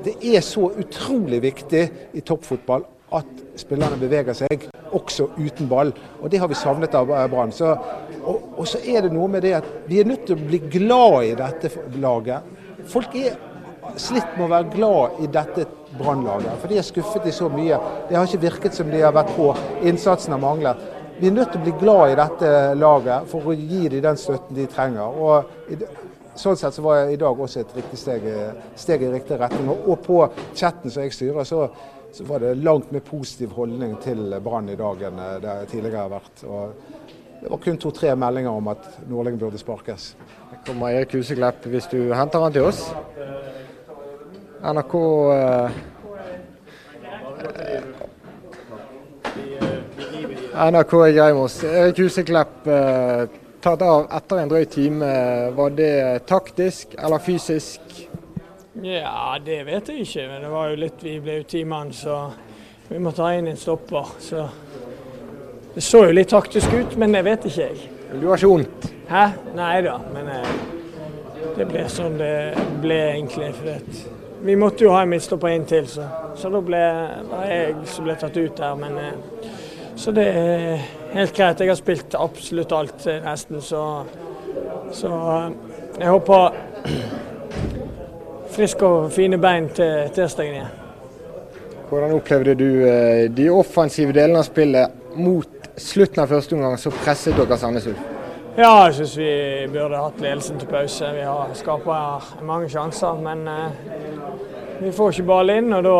Det 0.04 0.18
er 0.20 0.44
så 0.44 0.68
utrolig 0.80 1.40
viktig 1.44 1.82
i 2.16 2.20
toppfotball 2.20 2.84
at 3.16 3.42
spillerne 3.58 3.98
beveger 4.00 4.36
seg, 4.36 4.68
også 4.96 5.30
uten 5.38 5.68
ball. 5.70 5.92
Og 6.20 6.30
Det 6.30 6.40
har 6.40 6.48
vi 6.50 6.58
savnet 6.58 6.94
av 6.94 7.10
Brann. 7.30 7.52
Og, 7.60 8.42
og, 8.56 8.66
så 8.68 8.80
er 8.84 9.06
det 9.06 9.12
noe 9.14 9.28
med 9.30 9.44
det 9.46 9.54
at 9.60 9.68
vi 9.88 10.00
er 10.00 10.08
nødt 10.08 10.26
til 10.28 10.36
å 10.36 10.48
bli 10.48 10.60
glad 10.70 11.18
i 11.30 11.34
dette 11.38 11.70
laget. 12.00 12.50
Folk 12.90 13.14
er 13.18 13.38
slitt 14.00 14.36
med 14.36 14.46
å 14.46 14.52
være 14.52 14.72
glad 14.74 15.20
i 15.24 15.30
dette 15.32 15.66
Brannlaget. 15.98 16.58
For 16.60 16.70
de 16.70 16.78
er 16.78 16.86
skuffet 16.86 17.26
i 17.26 17.34
så 17.34 17.48
mye. 17.50 17.78
Det 18.08 18.16
har 18.16 18.28
ikke 18.28 18.44
virket 18.46 18.76
som 18.76 18.90
de 18.90 19.02
har 19.02 19.14
vært 19.16 19.32
på. 19.36 19.50
Innsatsen 19.86 20.36
har 20.36 20.42
manglet. 20.42 20.84
Vi 21.20 21.28
er 21.28 21.34
nødt 21.36 21.50
til 21.52 21.60
å 21.60 21.64
bli 21.66 21.72
glad 21.82 22.12
i 22.12 22.20
dette 22.20 22.52
laget 22.80 23.26
for 23.28 23.50
å 23.50 23.56
gi 23.56 23.88
dem 23.92 24.04
den 24.06 24.20
støtten 24.20 24.56
de 24.56 24.68
trenger. 24.70 25.18
Og 25.20 25.50
Sånn 26.40 26.56
sett 26.56 26.72
så 26.72 26.82
var 26.84 27.10
i 27.10 27.18
dag 27.20 27.40
også 27.42 27.60
et 27.60 27.72
riktig 27.76 27.98
steg, 27.98 28.22
steg 28.78 29.02
i 29.02 29.08
riktig 29.12 29.36
retning. 29.36 29.66
Og 29.74 29.98
på 30.00 30.22
chatten 30.56 30.92
som 30.92 31.02
jeg 31.02 31.12
styrer, 31.12 31.44
så, 31.44 31.66
så 32.12 32.24
var 32.24 32.38
det 32.42 32.54
langt 32.54 32.90
mer 32.92 33.00
positiv 33.00 33.52
holdning 33.54 33.96
til 34.02 34.34
Brann 34.44 34.68
i 34.68 34.76
dag 34.78 35.02
enn 35.08 35.20
det 35.42 35.56
tidligere 35.70 36.04
har 36.04 36.12
vært. 36.12 36.42
Og 36.44 36.72
det 37.40 37.50
var 37.50 37.62
kun 37.64 37.78
to-tre 37.80 38.14
meldinger 38.18 38.50
om 38.50 38.68
at 38.68 38.88
Nordling 39.08 39.38
burde 39.40 39.58
sparkes. 39.58 40.14
Det 40.50 40.58
kommer 40.66 40.92
Erik 40.92 41.14
Huseklepp 41.16 41.64
hvis 41.70 41.88
du 41.92 42.12
henter 42.12 42.42
han 42.44 42.52
til 42.52 42.66
oss. 42.68 42.82
NRK 44.60 44.94
eh, 45.36 45.78
NRK 50.70 50.92
i 51.06 51.14
Greimos. 51.16 51.62
Erik 51.64 52.02
Huseklepp 52.04 52.68
eh, 52.68 53.24
tatt 53.64 53.82
av 53.86 54.10
etter 54.18 54.42
en 54.42 54.52
drøy 54.52 54.66
time. 54.68 55.10
Var 55.56 55.76
det 55.78 55.94
taktisk 56.28 56.98
eller 56.98 57.22
fysisk? 57.24 57.80
Ja, 58.82 59.36
det 59.44 59.64
vet 59.66 59.88
jeg 59.88 60.06
ikke. 60.06 60.26
Men 60.28 60.44
det 60.44 60.50
var 60.50 60.70
jo 60.70 60.80
litt 60.80 61.02
Vi 61.04 61.18
ble 61.20 61.40
jo 61.40 61.48
ti 61.48 61.64
mann, 61.68 61.92
så 61.92 62.20
vi 62.88 62.98
må 62.98 63.12
ta 63.12 63.28
inn 63.36 63.50
en 63.50 63.58
stopper. 63.60 64.14
Så 64.18 64.46
det 65.74 65.84
så 65.84 66.06
jo 66.08 66.14
litt 66.16 66.32
taktisk 66.32 66.72
ut, 66.74 66.96
men 66.98 67.12
det 67.14 67.22
vet 67.26 67.44
ikke 67.46 67.66
jeg. 67.68 67.90
Du 68.16 68.26
har 68.26 68.40
ikke 68.40 68.50
vondt? 68.50 68.88
Hæ? 69.10 69.26
Nei 69.54 69.74
da, 69.86 69.98
men 70.14 70.30
eh, 70.32 70.48
det 71.58 71.66
ble 71.68 71.84
sånn 71.92 72.16
det 72.18 72.32
ble 72.82 72.98
egentlig. 73.12 73.52
For 73.58 74.42
vi 74.46 74.56
måtte 74.58 74.86
jo 74.86 74.94
ha 74.96 75.04
en 75.04 75.12
midtstopper 75.12 75.52
inn 75.54 75.68
til, 75.68 75.86
så, 75.90 76.08
så 76.40 76.50
da 76.50 76.62
ble 76.64 76.80
det 76.80 77.44
jeg 77.52 77.76
som 77.92 78.08
ble 78.08 78.16
tatt 78.18 78.40
ut 78.40 78.62
der. 78.64 78.80
Men, 78.80 78.98
eh, 78.98 79.48
så 80.00 80.14
det 80.16 80.26
er 80.32 80.84
helt 81.12 81.36
greit. 81.36 81.60
Jeg 81.60 81.70
har 81.70 81.78
spilt 81.78 82.16
absolutt 82.18 82.72
alt 82.74 83.06
eh, 83.06 83.20
nesten, 83.22 83.60
så, 83.62 83.84
så 84.96 85.12
jeg 86.00 86.16
håper 86.16 86.56
friske 88.54 88.86
og 88.86 89.10
fine 89.14 89.38
bein 89.40 89.68
til 89.74 90.10
tirsdagen 90.14 90.58
igjen. 90.58 90.78
Hvordan 91.90 92.14
opplevde 92.14 92.54
du 92.54 92.70
de 93.34 93.50
offensive 93.50 94.14
delene 94.14 94.38
av 94.44 94.46
spillet 94.46 95.16
mot 95.18 95.70
slutten 95.80 96.22
av 96.22 96.30
første 96.30 96.54
omgang, 96.54 96.78
så 96.78 96.92
presset 96.94 97.34
dere 97.38 97.58
Sandnes 97.58 97.88
Ulf? 97.90 98.10
Ja, 98.58 98.70
jeg 98.88 98.94
syns 98.98 99.12
vi 99.16 99.32
burde 99.72 99.98
hatt 100.02 100.18
ledelsen 100.20 100.58
til 100.58 100.68
pause. 100.68 101.06
Vi 101.14 101.22
har 101.22 101.52
skapa 101.54 101.96
mange 102.44 102.68
sjanser, 102.68 103.20
men 103.22 103.46
uh, 103.48 103.70
vi 104.82 104.90
får 104.92 105.14
ikke 105.14 105.28
ball 105.30 105.52
inn. 105.54 105.70
Og 105.72 105.86
da 105.86 105.94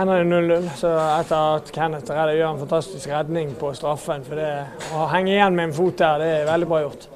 ender 0.00 0.22
det 0.22 0.28
0-0. 0.30 0.70
Så 0.78 0.92
etter 1.18 1.58
at 1.58 1.72
Kenneth 1.74 2.14
redder, 2.14 2.38
gjør 2.38 2.54
en 2.54 2.62
fantastisk 2.62 3.10
redning 3.12 3.52
på 3.58 3.74
straffen 3.76 4.24
for 4.24 4.38
det 4.38 4.52
å 4.96 5.10
henge 5.12 5.34
igjen 5.34 5.58
med 5.58 5.68
en 5.68 5.76
fot 5.76 5.98
der, 5.98 6.22
det 6.22 6.30
er 6.38 6.48
veldig 6.48 6.70
bra 6.70 6.80
gjort. 6.86 7.11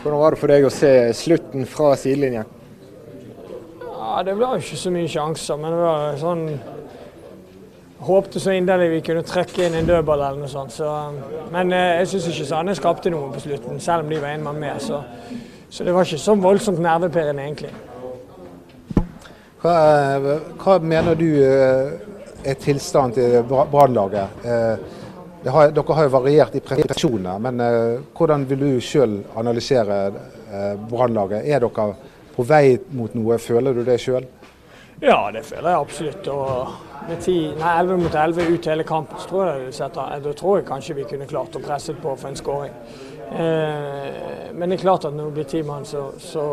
Hvordan 0.00 0.20
var 0.20 0.34
det 0.34 0.40
for 0.40 0.52
deg 0.52 0.64
å 0.64 0.72
se 0.72 0.90
slutten 1.16 1.66
fra 1.68 1.92
sidelinjen? 1.98 2.48
Ja, 3.82 4.22
Det 4.24 4.34
ble 4.36 4.52
jo 4.54 4.60
ikke 4.62 4.78
så 4.80 4.92
mye 4.94 5.08
sjanser, 5.10 5.58
men 5.60 5.74
det 5.74 5.80
var 5.84 6.20
sånn 6.20 6.44
håpte 8.00 8.40
så 8.40 8.54
inderlig 8.56 8.88
vi 8.94 9.00
kunne 9.04 9.22
trekke 9.26 9.66
inn 9.66 9.76
en 9.76 9.88
dødball 9.88 10.22
eller 10.22 10.40
noe 10.40 10.50
sånt. 10.50 10.72
Så, 10.72 10.88
men 11.52 11.72
eh, 11.76 12.00
jeg 12.00 12.12
syns 12.14 12.28
ikke 12.32 12.48
Sandnes 12.48 12.80
skapte 12.80 13.12
noe 13.12 13.30
på 13.34 13.42
slutten, 13.44 13.80
selv 13.80 14.06
om 14.06 14.12
de 14.12 14.20
var 14.22 14.34
en 14.34 14.46
mann 14.46 14.60
med. 14.60 14.80
Så, 14.82 15.02
så, 15.68 15.84
det 15.84 15.94
var 15.94 16.08
ikke 16.08 16.22
så 16.22 16.36
voldsomt 16.40 16.80
nervepirrende, 16.82 17.44
egentlig. 17.44 17.74
Hva, 19.60 19.74
eh, 19.74 20.30
hva, 20.62 20.78
mener 20.80 21.18
du 21.20 21.28
eh, 21.44 21.92
er 22.48 22.56
tilstanden 22.60 23.18
til 23.18 23.44
Brannlaget? 23.50 24.40
Har, 25.40 25.70
dere 25.72 25.94
har 25.96 26.04
jo 26.04 26.12
variert 26.12 26.56
i 26.58 26.60
prestasjoner, 26.60 27.38
men 27.40 27.62
hvordan 28.16 28.42
vil 28.48 28.60
du 28.60 28.80
sjøl 28.84 29.22
analysere 29.40 30.02
Brannlaget? 30.90 31.46
Er 31.48 31.64
dere 31.64 31.86
på 32.34 32.44
vei 32.44 32.76
mot 32.96 33.14
noe, 33.16 33.38
føler 33.40 33.76
du 33.76 33.80
det 33.86 33.96
sjøl? 34.02 34.26
Ja, 35.00 35.30
det 35.32 35.46
føler 35.48 35.70
jeg 35.70 35.80
absolutt. 35.80 36.28
Og 36.28 37.08
med 37.08 37.22
10, 37.22 37.36
nei, 37.60 37.76
11 37.80 38.02
mot 38.02 38.14
11 38.14 38.50
ut 38.52 38.66
hele 38.68 38.84
kampen, 38.84 39.18
så 39.18 39.28
tror 39.30 39.46
jeg, 39.48 39.72
setter, 39.74 40.18
da 40.24 40.32
tror 40.36 40.58
jeg 40.58 40.66
kanskje 40.68 40.96
vi 40.98 41.06
kunne 41.08 41.28
klart 41.30 41.56
å 41.56 41.62
presse 41.64 41.94
på 41.96 42.12
for 42.20 42.28
en 42.28 42.36
skåring. 42.36 42.74
Eh, 43.30 44.50
men 44.52 44.68
det 44.68 44.76
er 44.76 44.82
klart 44.82 45.06
at 45.08 45.16
når 45.16 45.30
det 45.30 45.36
blir 45.38 45.48
ti 45.48 45.62
mann, 45.64 45.86
så, 45.88 46.10
så, 46.18 46.44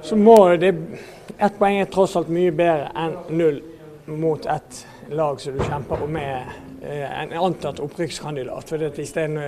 så, 0.00 0.16
må 0.16 0.38
det 0.56 0.74
Ett 1.36 1.58
poeng 1.58 1.82
er 1.82 1.88
tross 1.92 2.14
alt 2.16 2.30
mye 2.32 2.52
bedre 2.56 2.86
enn 2.96 3.16
null 3.36 3.58
mot 4.06 4.46
ett 4.48 4.78
lag 5.12 5.40
som 5.42 5.52
du 5.52 5.60
kjemper 5.60 6.06
med 6.08 6.30
eh, 6.38 6.54
en 6.82 7.32
antatt 7.40 7.80
opprykkskandidat. 7.80 8.68
For 8.68 8.88
hvis, 8.96 9.12
den, 9.16 9.38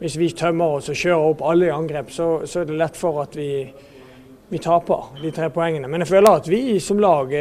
hvis 0.00 0.16
vi 0.18 0.30
tømmer 0.36 0.78
oss 0.78 0.90
og 0.92 0.98
kjører 0.98 1.28
opp 1.30 1.44
alle 1.46 1.68
i 1.68 1.74
angrep, 1.74 2.10
så, 2.10 2.30
så 2.46 2.62
er 2.62 2.70
det 2.70 2.80
lett 2.80 2.98
for 2.98 3.22
at 3.22 3.36
vi 3.38 3.50
vi 4.48 4.58
taper 4.58 5.16
de 5.22 5.30
tre 5.34 5.48
poengene. 5.50 5.88
Men 5.90 6.04
jeg 6.04 6.12
føler 6.12 6.38
at 6.38 6.48
vi 6.50 6.78
som 6.82 7.00
lag 7.02 7.32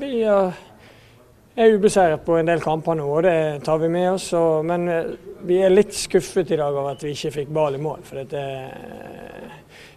vi 0.00 0.22
er 0.26 1.72
ubeseiret 1.72 2.24
på 2.26 2.36
en 2.36 2.48
del 2.50 2.60
kamper 2.60 2.98
nå, 2.98 3.06
og 3.06 3.22
det 3.24 3.62
tar 3.64 3.78
vi 3.80 3.88
med 3.88 4.10
oss. 4.10 4.32
men 4.64 4.88
eh, 4.88 5.12
vi 5.46 5.60
er 5.62 5.72
litt 5.72 5.94
skuffet 5.94 6.50
i 6.50 6.56
dag 6.58 6.74
over 6.74 6.90
at 6.90 7.04
vi 7.04 7.14
ikke 7.14 7.30
fikk 7.38 7.48
ball 7.54 7.78
i 7.78 7.80
mål. 7.80 8.02
For 8.04 8.20
dette, 8.20 8.42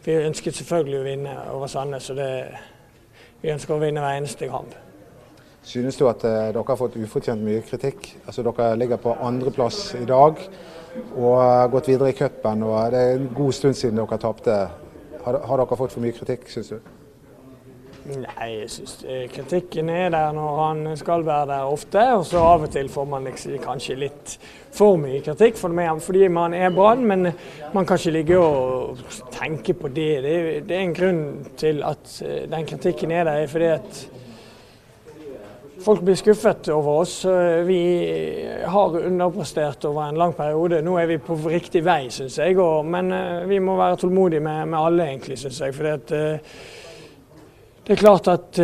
vi 0.06 0.16
ønsket 0.24 0.56
selvfølgelig 0.56 1.00
å 1.00 1.04
vinne 1.04 1.34
over 1.52 1.68
Sandnes, 1.68 2.10
og 2.14 2.22
det, 2.22 2.30
vi 3.42 3.52
ønsker 3.52 3.76
å 3.76 3.82
vinne 3.82 4.06
hver 4.06 4.22
eneste 4.22 4.48
kamp. 4.48 4.78
Synes 5.64 5.98
du 6.00 6.08
at 6.10 6.24
uh, 6.24 6.50
dere 6.54 6.66
har 6.66 6.80
fått 6.80 6.98
ufortjent 6.98 7.44
mye 7.44 7.62
kritikk? 7.68 8.14
Altså 8.26 8.46
Dere 8.48 8.76
ligger 8.80 9.02
på 9.02 9.16
andreplass 9.22 9.94
i 10.00 10.06
dag 10.08 10.40
og 11.16 11.34
har 11.38 11.68
gått 11.70 11.90
videre 11.92 12.14
i 12.14 12.18
cupen. 12.18 12.64
Det 12.92 13.02
er 13.02 13.18
en 13.18 13.28
god 13.36 13.54
stund 13.54 13.78
siden 13.78 14.00
dere 14.00 14.18
tapte 14.22 14.56
har, 15.26 15.44
har 15.46 15.62
dere 15.62 15.78
fått 15.78 15.94
for 15.94 16.04
mye 16.04 16.16
kritikk, 16.16 16.48
synes 16.50 16.74
du? 16.74 16.96
Nei, 18.10 18.48
jeg 18.56 18.70
syns 18.74 18.94
eh, 19.06 19.26
kritikken 19.30 19.90
er 19.94 20.08
der 20.10 20.32
når 20.34 20.60
han 20.64 20.80
skal 20.98 21.22
være 21.28 21.50
der 21.52 21.70
ofte. 21.70 22.02
Og 22.18 22.24
så 22.26 22.42
av 22.42 22.64
og 22.66 22.72
til 22.74 22.90
får 22.90 23.10
man 23.12 23.28
liksom, 23.28 23.58
kanskje 23.62 23.98
litt 24.00 24.38
for 24.74 24.98
mye 25.02 25.20
kritikk 25.26 25.60
for 25.60 25.76
meg, 25.76 25.92
fordi 26.02 26.30
man 26.34 26.56
er 26.58 26.74
Brann, 26.74 27.04
men 27.06 27.28
man 27.76 27.86
kan 27.86 28.00
ikke 28.00 28.16
ligge 28.16 28.40
og 28.40 29.04
tenke 29.36 29.76
på 29.78 29.92
det. 29.94 30.10
Det 30.26 30.38
det 30.70 30.78
er 30.78 30.88
en 30.88 30.96
grunn 30.98 31.22
til 31.60 31.84
at 31.86 32.16
eh, 32.26 32.48
den 32.50 32.66
kritikken 32.72 33.14
er 33.14 33.30
der, 33.30 33.46
fordi 33.52 33.70
at 33.76 34.02
folk 35.84 36.02
blir 36.06 36.18
skuffet 36.20 36.70
over 36.74 37.02
oss. 37.04 37.16
Vi 37.68 37.80
har 38.66 38.98
underprestert 39.00 39.86
over 39.90 40.10
en 40.10 40.20
lang 40.20 40.34
periode. 40.38 40.82
Nå 40.86 40.98
er 41.00 41.10
vi 41.10 41.18
på 41.24 41.38
riktig 41.46 41.84
vei, 41.86 42.10
syns 42.14 42.38
jeg. 42.38 42.58
men 42.86 43.14
vi 43.50 43.60
må 43.60 43.78
være 43.78 43.98
tålmodige 44.04 44.44
med, 44.44 44.66
med 44.68 44.80
alle, 44.80 45.08
egentlig, 45.08 45.38
syns 45.40 45.62
jeg. 45.62 45.76
Fordi 45.76 45.90
at, 45.90 46.14
det 47.90 47.96
er 47.96 48.02
klart 48.04 48.28
at 48.28 48.60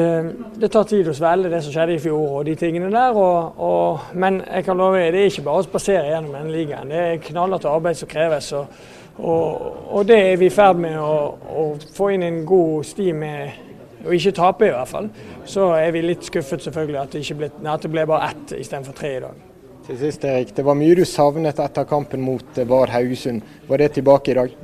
det 0.62 0.72
tar 0.72 0.84
tid 0.86 1.08
å 1.10 1.14
svelge 1.18 1.50
det 1.50 1.64
som 1.66 1.74
skjedde 1.74 1.96
i 1.96 2.02
fjor 2.04 2.36
og 2.40 2.44
de 2.46 2.54
tingene 2.60 2.92
der. 2.94 3.16
Og, 3.18 3.56
og, 3.58 4.12
men 4.14 4.44
jeg 4.46 4.68
kan 4.68 4.78
love, 4.78 5.00
det 5.00 5.24
er 5.24 5.32
ikke 5.32 5.48
bare 5.48 5.64
å 5.64 5.66
spasere 5.66 6.12
gjennom 6.12 6.36
denne 6.38 6.54
ligaen. 6.54 6.92
Det 6.94 7.00
er 7.02 7.24
knallhardt 7.32 7.66
arbeid 7.72 7.98
som 7.98 8.12
kreves. 8.12 8.52
Og, 8.54 8.84
og, 9.18 9.66
og, 9.90 10.06
det 10.08 10.18
er 10.20 10.38
vi 10.38 10.50
i 10.50 10.54
ferd 10.54 10.78
med 10.84 10.98
å, 11.00 11.16
å, 11.56 11.66
få 11.96 12.12
inn 12.14 12.26
en 12.28 12.42
god 12.46 12.84
sti 12.86 13.14
med 13.16 13.65
å 14.06 14.14
ikke 14.16 14.36
tape, 14.38 14.70
i 14.70 14.74
hvert 14.76 14.92
fall. 14.92 15.10
Så 15.50 15.72
er 15.78 15.92
vi 15.96 16.06
litt 16.06 16.26
skuffet 16.28 16.64
selvfølgelig 16.66 17.02
at 17.02 17.18
det, 17.18 17.38
ble, 17.38 17.52
at 17.74 17.86
det 17.86 17.92
ble 17.94 18.06
bare 18.10 18.32
ett 18.32 18.56
istedenfor 18.60 18.98
tre 18.98 19.16
i 19.18 19.24
dag. 19.26 19.44
Til 19.86 20.00
sist, 20.02 20.24
Erik. 20.26 20.54
Det 20.58 20.66
var 20.66 20.78
mye 20.78 20.96
du 20.98 21.04
savnet 21.06 21.60
etter 21.62 21.86
kampen 21.90 22.24
mot 22.26 22.58
Var 22.58 22.94
Haugesund. 22.94 23.44
Var 23.68 23.84
det 23.84 23.92
tilbake 24.00 24.34
i 24.34 24.38
dag? 24.40 24.56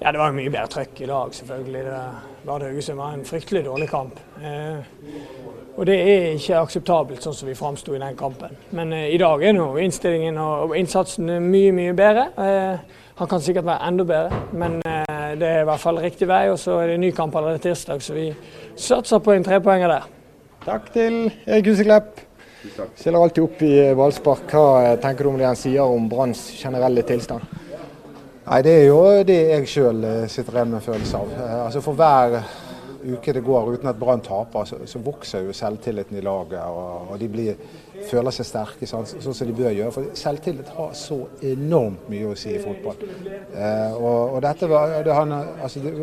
Ja, 0.00 0.12
det 0.12 0.18
var 0.18 0.34
mye 0.34 0.50
bedre 0.50 0.70
trøkk 0.70 1.00
i 1.02 1.10
dag, 1.10 1.34
selvfølgelig. 1.34 1.84
Vard 2.46 2.62
Haugesund 2.62 2.98
var 2.98 3.14
en 3.14 3.24
fryktelig 3.26 3.64
dårlig 3.66 3.88
kamp. 3.90 4.20
Eh, 4.38 4.78
og 5.78 5.86
det 5.86 5.96
er 5.98 6.36
ikke 6.36 6.60
akseptabelt 6.62 7.22
sånn 7.22 7.34
som 7.34 7.50
vi 7.50 7.56
framsto 7.58 7.94
i 7.94 8.02
den 8.02 8.18
kampen. 8.18 8.54
Men 8.74 8.94
eh, 8.94 9.08
i 9.14 9.18
dag 9.18 9.42
er 9.42 9.54
nå 9.54 9.66
innstillingen 9.82 10.38
og 10.42 10.76
innsatsen 10.78 11.30
mye, 11.50 11.74
mye 11.74 11.96
bedre. 11.98 12.28
Eh, 12.38 13.02
han 13.18 13.30
kan 13.30 13.42
sikkert 13.42 13.66
være 13.66 13.90
enda 13.90 14.06
bedre, 14.06 14.42
men 14.54 14.78
eh, 14.86 15.07
det 15.36 15.48
er 15.48 15.60
i 15.62 15.68
hvert 15.68 15.82
fall 15.82 16.00
riktig 16.02 16.28
vei. 16.30 16.46
Og 16.52 16.58
så 16.60 16.78
er 16.82 16.92
det 16.92 17.00
ny 17.02 17.12
kamp 17.16 17.36
allerede 17.36 17.62
tirsdag, 17.66 18.02
så 18.02 18.16
vi 18.16 18.30
satser 18.76 19.20
på 19.24 19.34
en 19.34 19.44
trepoenger 19.44 19.92
der. 19.92 20.08
Takk 20.64 20.90
til 20.94 21.20
Erik 21.46 21.70
Huseklepp. 21.72 22.24
Stiller 22.98 23.22
alltid 23.22 23.44
opp 23.44 23.62
i 23.62 23.74
ballspark. 23.96 24.50
Hva 24.50 24.96
tenker 25.02 25.24
du 25.24 25.32
om 25.32 25.38
det 25.38 25.46
han 25.46 25.58
sier 25.58 25.86
om 25.86 26.08
Branns 26.10 26.48
generelle 26.58 27.04
tilstand? 27.06 27.44
Nei, 28.48 28.62
Det 28.62 28.72
er 28.72 28.86
jo 28.88 29.00
det 29.28 29.38
jeg 29.50 29.68
sjøl 29.68 30.04
eh, 30.08 30.24
sitter 30.32 30.56
igjen 30.56 30.72
med 30.72 30.84
følelse 30.84 31.18
av. 31.20 31.32
Eh, 31.36 31.58
altså 31.66 31.82
For 31.84 31.98
hver 31.98 32.38
uke 33.04 33.32
det 33.36 33.44
går 33.44 33.74
uten 33.74 33.90
at 33.90 33.98
Brann 34.00 34.24
taper, 34.24 34.64
så, 34.64 34.78
så, 34.88 34.98
vokser 35.04 35.44
jo 35.46 35.52
selvtilliten 35.52 36.16
i 36.16 36.24
laget. 36.24 36.62
Og, 36.64 37.12
og 37.12 37.20
de 37.20 37.28
blir, 37.28 37.60
føler 38.08 38.34
seg 38.34 38.46
sterke, 38.46 38.86
sånn, 38.88 39.06
sånn, 39.08 39.34
som 39.34 39.48
de 39.48 39.54
bør 39.56 39.72
gjøre. 39.74 39.92
For 39.94 40.10
selvtillit 40.18 40.70
har 40.76 40.92
så 40.98 41.18
enormt 41.50 42.08
mye 42.12 42.30
å 42.30 42.36
si 42.38 42.52
i 42.54 42.60
fotball. 42.62 43.00
Eh, 43.02 43.96
og, 43.96 44.36
og, 44.36 44.38
dette 44.44 44.68
var, 44.70 44.94
det, 45.06 45.14
han, 45.16 45.34
altså, 45.34 45.82
det, 45.84 45.94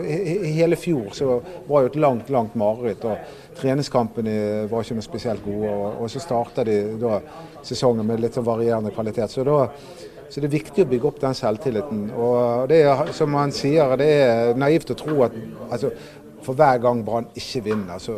hele 0.57 0.79
fjor 0.79 1.13
så 1.15 1.39
var 1.69 1.85
jo 1.85 1.93
et 1.93 1.99
langt, 2.01 2.31
langt 2.33 2.57
mareritt. 2.59 3.05
og 3.07 3.55
Treningskampene 3.59 4.65
var 4.71 4.83
ikke 4.83 4.99
noe 4.99 5.07
spesielt 5.07 5.45
gode. 5.45 5.71
Og, 5.71 6.01
og 6.03 6.11
så 6.11 6.23
starta 6.23 6.65
de 6.67 6.81
da 7.01 7.21
sesongen 7.65 8.05
med 8.07 8.21
litt 8.23 8.37
sånn 8.37 8.47
varierende 8.47 8.93
kvalitet. 8.95 9.31
så 9.31 9.47
da 9.47 9.63
så 10.25 10.41
det 10.41 10.47
er 10.49 10.55
viktig 10.55 10.83
å 10.83 10.89
bygge 10.89 11.07
opp 11.07 11.19
den 11.21 11.35
selvtilliten. 11.37 11.99
Og 12.17 12.65
det 12.67 12.81
er, 12.83 13.11
som 13.15 13.35
han 13.37 13.53
sier, 13.55 13.93
det 14.01 14.07
er 14.09 14.57
naivt 14.59 14.89
å 14.91 14.97
tro 14.97 15.21
at 15.23 15.35
altså, 15.69 15.91
for 16.45 16.57
hver 16.57 16.81
gang 16.81 17.03
Brann 17.05 17.29
ikke 17.37 17.61
vinner, 17.69 18.01
så, 18.01 18.17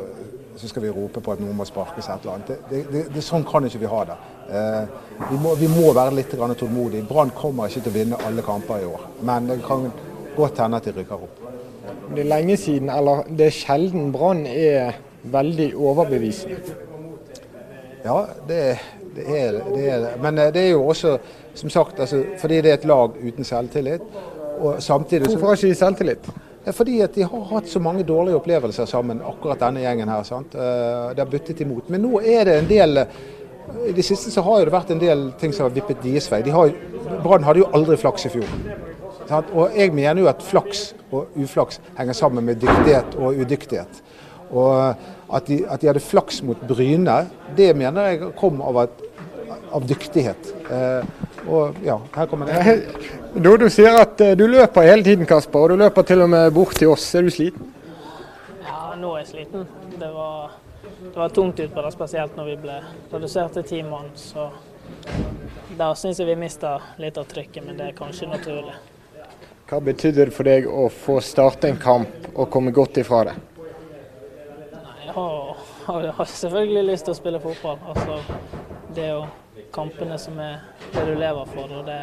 så, 0.58 0.68
skal 0.68 0.84
vi 0.84 0.90
rope 0.90 1.22
på 1.24 1.34
at 1.34 1.42
noen 1.42 1.56
må 1.58 1.66
sparkes 1.68 2.08
et 2.10 2.26
eller 2.26 2.34
annet. 2.34 2.52
Det, 2.70 2.82
det, 2.92 3.04
det, 3.14 3.24
sånn 3.26 3.46
kan 3.48 3.66
ikke 3.68 3.82
vi 3.84 3.92
ha 3.92 4.04
det. 4.10 4.18
Eh, 4.50 4.96
vi, 5.30 5.40
må, 5.44 5.54
vi, 5.60 5.70
må, 5.72 5.92
være 5.96 6.18
litt 6.18 6.34
tålmodige. 6.34 7.06
Brann 7.10 7.34
kommer 7.38 7.70
ikke 7.70 7.86
til 7.86 7.94
å 7.94 7.98
vinne 7.98 8.22
alle 8.28 8.46
kamper 8.46 8.84
i 8.84 8.90
år, 8.90 9.08
men 9.28 9.52
det 9.52 9.60
kan 9.66 9.90
godt 10.38 10.62
hende 10.64 10.82
at 10.82 10.90
de 10.90 10.96
rykker 10.98 11.28
opp. 11.28 11.44
Det 12.16 12.24
er 12.24 12.30
lenge 12.30 12.58
siden, 12.58 12.90
eller 12.90 13.26
det 13.30 13.50
er 13.50 13.56
sjelden 13.56 14.12
Brann 14.16 14.46
er 14.48 14.98
veldig 15.28 15.72
overbevisende. 15.76 16.78
Ja, 18.06 18.22
det, 18.48 18.62
det 19.18 19.28
er 19.28 19.60
det. 19.60 20.16
Men 20.24 20.40
eh, 20.40 20.54
det 20.54 20.68
er 20.68 20.74
jo 20.76 20.88
også 20.88 21.18
som 21.58 21.70
sagt, 21.70 22.00
altså, 22.00 22.24
fordi 22.38 22.62
det 22.62 22.72
er 22.72 22.82
et 22.82 22.86
lag 22.86 23.16
uten 23.18 23.44
selvtillit. 23.44 24.02
Og 24.58 24.84
samtidig 24.84 25.28
Hvorfor 25.28 25.48
har 25.48 25.56
ikke 25.56 25.68
de 25.68 25.76
selvtillit? 25.76 26.30
Fordi 26.76 27.00
at 27.06 27.16
de 27.16 27.24
har 27.24 27.48
hatt 27.52 27.70
så 27.72 27.80
mange 27.80 28.04
dårlige 28.04 28.38
opplevelser 28.40 28.90
sammen, 28.90 29.22
akkurat 29.24 29.62
denne 29.62 29.84
gjengen 29.84 30.10
her. 30.12 30.24
sant? 30.28 30.56
Eh, 30.56 31.14
det 31.16 31.24
har 31.24 31.32
byttet 31.32 31.62
imot. 31.64 31.90
Men 31.90 32.04
nå 32.04 32.22
er 32.22 32.46
det 32.46 32.60
en 32.60 32.70
del 32.70 33.04
I 33.88 33.92
det 33.92 34.04
siste 34.06 34.32
så 34.32 34.42
har 34.46 34.64
det 34.64 34.72
vært 34.72 34.94
en 34.94 35.00
del 35.00 35.26
ting 35.40 35.52
som 35.52 35.66
har 35.66 35.74
vippet 35.76 36.00
deres 36.00 36.30
vei. 36.32 36.40
Brann 37.24 37.44
hadde 37.44 37.60
jo 37.60 37.72
aldri 37.76 37.98
flaks 38.00 38.26
i 38.30 38.32
fjor. 38.32 38.54
Sant? 39.28 39.50
Og 39.52 39.76
jeg 39.76 39.92
mener 39.92 40.22
jo 40.22 40.30
at 40.32 40.44
flaks 40.44 40.94
og 41.12 41.36
uflaks 41.36 41.82
henger 41.98 42.16
sammen 42.16 42.46
med 42.48 42.62
dyktighet 42.64 43.18
og 43.20 43.36
udyktighet. 43.44 44.02
Og 44.56 44.96
at 45.36 45.50
de, 45.50 45.60
at 45.68 45.82
de 45.82 45.90
hadde 45.90 46.04
flaks 46.04 46.40
mot 46.48 46.60
Bryne, 46.68 47.18
det 47.58 47.74
mener 47.76 48.08
jeg 48.08 48.32
kom 48.40 48.62
av, 48.64 48.86
at, 48.86 49.04
av 49.76 49.88
dyktighet. 49.88 50.54
Eh, 50.72 51.27
og 51.48 51.80
ja, 51.86 51.98
her 52.16 52.28
kommer 52.30 52.50
det. 52.50 52.78
Da 53.38 53.56
du 53.60 53.68
sier 53.72 53.98
at 54.02 54.22
eh, 54.24 54.36
du 54.38 54.46
løper 54.50 54.88
hele 54.88 55.04
tiden, 55.06 55.28
Kasper, 55.30 55.66
og 55.66 55.70
du 55.74 55.84
løper 55.84 56.06
til 56.08 56.24
og 56.26 56.30
med 56.32 56.52
bort 56.56 56.76
til 56.78 56.92
oss. 56.92 57.06
Er 57.16 57.28
du 57.28 57.32
sliten? 57.34 57.74
Ja, 58.66 58.96
nå 59.00 59.14
er 59.16 59.24
jeg 59.24 59.30
sliten. 59.32 59.68
Det 59.98 60.10
var, 60.14 60.58
det 61.02 61.16
var 61.16 61.34
tungt 61.36 61.62
utpå 61.64 61.86
det, 61.86 61.94
spesielt 61.96 62.38
når 62.38 62.52
vi 62.52 62.58
ble 62.66 62.78
redusert 63.14 63.58
til 63.58 63.68
ti 63.72 63.82
mann. 63.86 64.12
Så 64.18 64.50
der 65.78 65.98
syns 66.00 66.20
jeg 66.20 66.30
vi 66.32 66.38
mista 66.40 66.78
litt 67.02 67.18
av 67.20 67.28
trykket, 67.30 67.64
men 67.66 67.80
det 67.80 67.92
er 67.92 67.98
kanskje 67.98 68.30
naturlig. 68.32 68.76
Hva 69.68 69.82
betydde 69.84 70.30
det 70.30 70.34
for 70.36 70.48
deg 70.48 70.68
å 70.72 70.88
få 70.92 71.20
starte 71.24 71.68
en 71.68 71.80
kamp 71.82 72.30
og 72.34 72.48
komme 72.52 72.72
godt 72.76 73.02
ifra 73.02 73.26
det? 73.28 73.34
Nei, 74.72 74.94
jeg 75.06 75.16
har, 75.18 75.66
har, 75.90 76.08
har 76.22 76.30
selvfølgelig 76.32 76.86
lyst 76.94 77.08
til 77.10 77.14
å 77.14 77.20
spille 77.20 77.42
fotball. 77.44 77.82
Altså, 77.92 78.22
det 78.96 79.12
å 79.12 79.26
kampene 79.74 80.18
som 80.22 80.40
er 80.40 80.62
det 80.94 81.06
du 81.08 81.16
lever 81.16 81.52
for. 81.54 81.74
og 81.80 81.86
Det, 81.88 82.00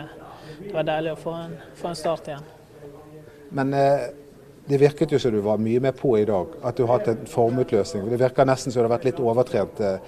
det 0.61 0.75
var 0.75 0.91
deilig 0.91 1.15
å 1.15 1.23
få 1.23 1.39
en, 1.45 1.57
få 1.79 1.91
en 1.91 1.99
start 1.99 2.29
igjen. 2.31 2.53
Men 3.55 3.75
eh, 3.79 4.07
det 4.67 4.79
virket 4.81 5.13
jo 5.13 5.19
som 5.21 5.33
du 5.33 5.43
var 5.45 5.59
mye 5.61 5.81
mer 5.81 5.93
på 5.93 6.15
i 6.19 6.25
dag. 6.25 6.55
At 6.65 6.77
du 6.77 6.87
har 6.87 6.99
hatt 6.99 7.11
en 7.13 7.27
formutløsning. 7.29 8.07
Det 8.09 8.21
virker 8.21 8.49
nesten 8.49 8.73
som 8.73 8.81
du 8.81 8.87
har 8.87 8.95
vært 8.95 9.05
litt 9.11 9.21
overtrent 9.21 9.83
eh, 9.85 9.99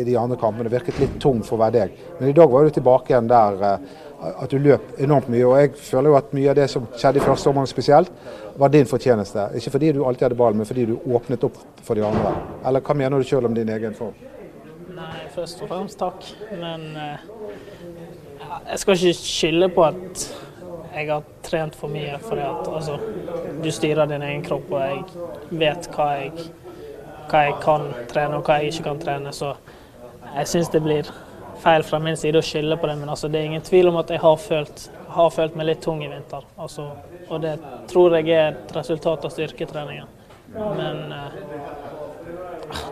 i 0.00 0.02
de 0.04 0.16
andre 0.20 0.36
kampene. 0.40 0.68
Det 0.68 0.76
virket 0.76 1.00
litt 1.00 1.16
tung 1.22 1.40
for 1.46 1.56
å 1.56 1.62
være 1.62 1.76
deg. 1.78 2.04
Men 2.18 2.28
i 2.28 2.36
dag 2.36 2.52
var 2.52 2.68
du 2.68 2.76
tilbake 2.76 3.14
igjen 3.14 3.30
der 3.32 3.64
eh, 3.70 3.88
at 4.28 4.52
du 4.52 4.58
løp 4.60 5.00
enormt 5.00 5.30
mye. 5.32 5.46
Og 5.48 5.56
jeg 5.62 5.74
føler 5.80 6.12
jo 6.12 6.18
at 6.20 6.36
mye 6.36 6.52
av 6.52 6.58
det 6.60 6.68
som 6.68 6.88
skjedde 6.92 7.22
i 7.22 7.24
første 7.24 7.48
omgang 7.48 7.70
spesielt, 7.70 8.12
var 8.60 8.74
din 8.74 8.90
fortjeneste. 8.90 9.48
Ikke 9.56 9.72
fordi 9.72 9.94
du 9.96 10.02
alltid 10.04 10.28
hadde 10.28 10.40
ballen, 10.42 10.60
men 10.60 10.68
fordi 10.68 10.88
du 10.90 10.98
åpnet 11.08 11.48
opp 11.48 11.56
for 11.80 11.96
de 11.96 12.04
andre. 12.04 12.34
Eller 12.68 12.84
hva 12.84 12.98
mener 12.98 13.16
du 13.16 13.28
sjøl 13.28 13.48
om 13.48 13.56
din 13.56 13.72
egen 13.72 13.96
form? 13.96 14.16
Nei, 14.98 15.28
først 15.30 15.62
og 15.62 15.70
fremst 15.70 15.98
takk. 16.00 16.26
Men 16.58 16.86
eh, 16.98 17.26
jeg 18.70 18.82
skal 18.82 18.96
ikke 18.96 19.14
skylde 19.20 19.68
på 19.76 19.84
at 19.86 20.24
jeg 20.94 21.10
har 21.12 21.26
trent 21.46 21.76
for 21.78 21.92
mye. 21.92 22.18
For 22.24 22.40
at, 22.42 22.68
altså, 22.74 22.98
du 23.62 23.70
styrer 23.74 24.10
din 24.10 24.24
egen 24.26 24.42
kropp, 24.46 24.72
og 24.72 24.82
jeg 24.82 25.60
vet 25.60 25.88
hva 25.94 26.08
jeg, 26.18 26.48
hva 27.30 27.44
jeg 27.46 27.56
kan 27.62 27.88
trene 28.10 28.40
og 28.40 28.48
hva 28.48 28.58
jeg 28.58 28.72
ikke 28.74 28.88
kan 28.90 29.02
trene. 29.04 29.34
Så 29.36 29.54
jeg 30.34 30.50
syns 30.50 30.72
det 30.74 30.82
blir 30.84 31.10
feil 31.62 31.84
fra 31.86 32.00
min 32.02 32.18
side 32.18 32.40
å 32.40 32.44
skylde 32.44 32.78
på 32.80 32.90
det. 32.90 32.98
Men 33.00 33.14
altså, 33.14 33.30
det 33.30 33.40
er 33.40 33.50
ingen 33.52 33.66
tvil 33.66 33.92
om 33.92 34.00
at 34.02 34.10
jeg 34.10 34.22
har 34.24 34.38
følt, 34.42 34.88
har 35.14 35.34
følt 35.34 35.58
meg 35.58 35.70
litt 35.70 35.84
tung 35.84 36.02
i 36.02 36.10
vinter. 36.10 36.46
Altså, 36.58 36.90
og 37.28 37.42
det 37.44 37.58
tror 37.90 38.18
jeg 38.18 38.32
er 38.34 38.54
et 38.54 38.74
resultat 38.76 39.26
av 39.28 39.34
styrketreningen. 39.34 40.16
Men 40.54 41.12
eh, 41.12 41.38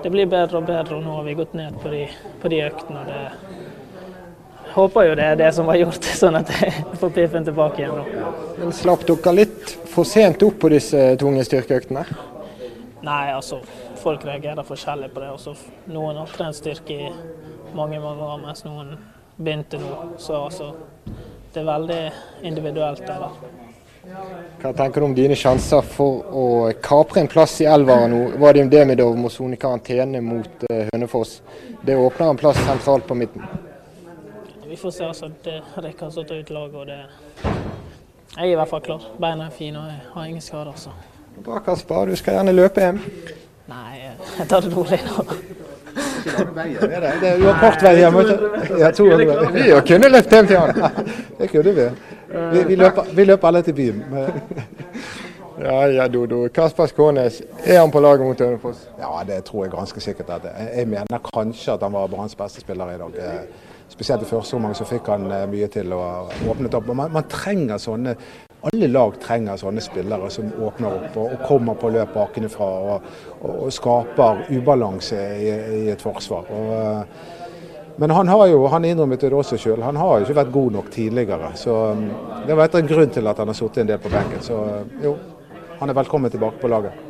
det 0.02 0.10
blir 0.10 0.28
bedre 0.30 0.60
og 0.60 0.68
bedre, 0.68 0.98
og 0.98 1.04
nå 1.04 1.16
har 1.18 1.26
vi 1.26 1.36
gått 1.38 1.56
ned 1.58 1.76
på 1.82 1.92
de, 1.92 2.04
på 2.42 2.52
de 2.52 2.62
øktene. 2.66 3.00
og 3.00 3.06
det 3.10 4.74
håper 4.76 5.08
jo 5.08 5.16
det 5.16 5.24
er 5.24 5.36
det 5.40 5.52
som 5.56 5.68
var 5.68 5.78
gjort 5.80 6.04
sånn 6.20 6.36
at 6.36 6.50
jeg 6.52 6.72
får 7.00 7.12
piffen 7.16 7.44
tilbake 7.46 7.82
igjen 7.82 7.96
nå. 7.96 8.32
Men 8.60 8.72
Slapp 8.76 9.06
dere 9.08 9.34
litt 9.38 9.76
for 9.92 10.08
sent 10.08 10.42
opp 10.44 10.58
på 10.60 10.70
disse 10.72 11.02
tunge 11.20 11.44
styrkeøktene? 11.48 12.04
Nei, 13.06 13.22
altså 13.32 13.62
folk 14.00 14.24
reagerer 14.26 14.66
forskjellig 14.66 15.10
på 15.14 15.22
det. 15.22 15.30
Også, 15.34 15.54
noen 15.92 16.20
har 16.20 16.32
trent 16.32 16.58
styrke 16.58 16.96
i 16.96 17.12
mange 17.76 18.00
mange 18.00 18.22
år, 18.22 18.40
mens 18.42 18.64
noen 18.66 18.96
begynte 19.36 19.80
nå. 19.80 19.92
Så 20.22 20.42
altså, 20.46 20.72
det 21.54 21.62
er 21.62 21.70
veldig 21.70 22.00
individuelt. 22.50 23.02
Der, 23.06 23.24
der. 23.24 23.65
Hva 24.60 24.72
tenker 24.72 25.00
du 25.00 25.06
om 25.06 25.14
dine 25.14 25.36
sjanser 25.38 25.82
for 25.82 26.24
å 26.30 26.44
kapre 26.82 27.20
en 27.22 27.30
plass 27.30 27.58
i 27.62 27.66
elveren 27.70 28.12
nå? 28.12 28.20
Vadim 28.40 28.70
det 28.70 28.80
Demidov 28.80 29.16
må 29.18 29.30
sone 29.32 29.58
karantene 29.60 30.22
mot 30.24 30.64
uh, 30.70 30.86
Hønefoss. 30.92 31.40
Det 31.82 31.96
åpner 31.96 32.30
en 32.30 32.40
plass 32.40 32.60
sentralt 32.66 33.06
på 33.06 33.14
midten. 33.18 33.44
Vi 34.66 34.76
får 34.76 34.90
se. 34.90 35.04
altså. 35.04 35.30
Det 35.44 35.60
rekker 35.76 35.98
kan 35.98 36.12
stå 36.12 36.22
ut 36.22 36.50
laget. 36.50 36.74
og 36.74 36.86
det... 36.86 37.00
Jeg 38.36 38.48
er 38.48 38.52
i 38.52 38.56
hvert 38.58 38.68
fall 38.68 38.82
klar. 38.84 39.04
Beina 39.20 39.46
er 39.46 39.54
fine 39.54 39.80
og 39.80 39.86
jeg 39.90 40.00
har 40.14 40.24
ingen 40.24 40.44
skader. 40.44 40.72
Så. 40.76 40.90
Bra, 41.44 41.58
Kasper. 41.58 42.06
Du 42.06 42.16
skal 42.16 42.38
gjerne 42.38 42.52
løpe 42.52 42.80
hjem? 42.80 43.00
Nei, 43.66 43.94
jeg 44.38 44.48
tar 44.48 44.62
det 44.62 44.74
rolig 44.74 44.98
nå. 45.06 45.24
Du 46.26 47.46
har 47.46 47.58
kort 47.60 47.82
vei 47.82 47.96
hjem. 48.00 48.16
Vi 49.56 49.70
kunne 49.88 50.10
løpt 50.12 50.32
hjem 50.32 50.50
til 50.50 50.60
han. 50.60 50.70
Det 51.38 51.50
kunne 51.52 51.72
vi. 51.76 51.88
Vi, 52.28 52.64
vi, 52.68 52.74
løper, 52.74 53.14
vi 53.14 53.24
løper 53.24 53.48
alle 53.48 53.62
til 53.62 53.74
byen. 53.74 54.02
Ja, 55.56 55.86
ja, 55.88 56.08
Dodo. 56.08 56.48
Kasper 56.52 56.86
Skånes, 56.86 57.42
er 57.64 57.78
han 57.80 57.90
på 57.90 58.00
laget 58.00 58.26
mot 58.26 58.40
Hønefoss? 58.40 58.88
Ja, 59.00 59.22
det 59.24 59.44
tror 59.44 59.64
jeg 59.64 59.72
ganske 59.72 60.00
sikkert. 60.00 60.30
at 60.30 60.42
Jeg 60.76 60.88
mener 60.88 61.18
kanskje 61.34 61.72
at 61.72 61.82
han 61.82 61.92
var 61.92 62.06
Branns 62.06 62.34
beste 62.36 62.60
spiller 62.60 62.92
i 62.92 62.98
dag. 62.98 63.16
Eh, 63.18 63.40
spesielt 63.88 64.22
i 64.22 64.28
første 64.28 64.54
omgang 64.54 64.76
så 64.76 64.84
fikk 64.84 65.08
han 65.08 65.30
eh, 65.32 65.46
mye 65.48 65.68
til 65.72 65.92
og 65.96 66.34
åpnet 66.48 66.74
opp. 66.74 66.92
Man, 66.92 67.12
man 67.12 67.24
trenger 67.30 67.80
sånne 67.80 68.16
alle 68.66 68.88
lag 68.88 69.14
trenger 69.20 69.56
sånne 69.60 69.80
spillere 69.84 70.28
som 70.32 70.48
åpner 70.64 70.94
opp 70.96 71.16
og, 71.16 71.32
og 71.32 71.42
kommer 71.46 71.76
på 71.78 71.90
løp 71.94 72.12
bakenfra 72.16 72.66
og, 72.66 73.08
og, 73.40 73.50
og 73.50 73.72
skaper 73.72 74.44
ubalanse 74.50 75.20
i, 75.38 75.50
i 75.80 75.82
et 75.92 76.02
forsvar. 76.02 76.50
Og, 76.50 77.06
men 77.96 78.12
han 78.12 78.28
har 78.28 78.46
jo, 78.50 78.66
han 78.68 78.84
innrømmet 78.84 79.24
det 79.24 79.32
også 79.32 79.56
sjøl, 79.60 79.82
han 79.82 79.96
har 79.96 80.18
jo 80.18 80.26
ikke 80.26 80.38
vært 80.40 80.52
god 80.52 80.76
nok 80.76 80.90
tidligere. 80.92 81.50
Så 81.56 81.74
um, 81.96 82.06
det 82.46 82.56
var 82.56 82.68
etter 82.68 82.84
en 82.84 82.90
grunn 82.90 83.12
til 83.14 83.30
at 83.30 83.40
han 83.40 83.48
har 83.52 83.56
sittet 83.56 83.84
en 83.84 83.90
del 83.92 84.00
på 84.02 84.12
benken. 84.12 84.42
Så 84.44 84.60
jo, 85.04 85.16
han 85.80 85.92
er 85.92 85.96
velkommen 85.96 86.32
tilbake 86.32 86.60
på 86.60 86.70
laget. 86.72 87.04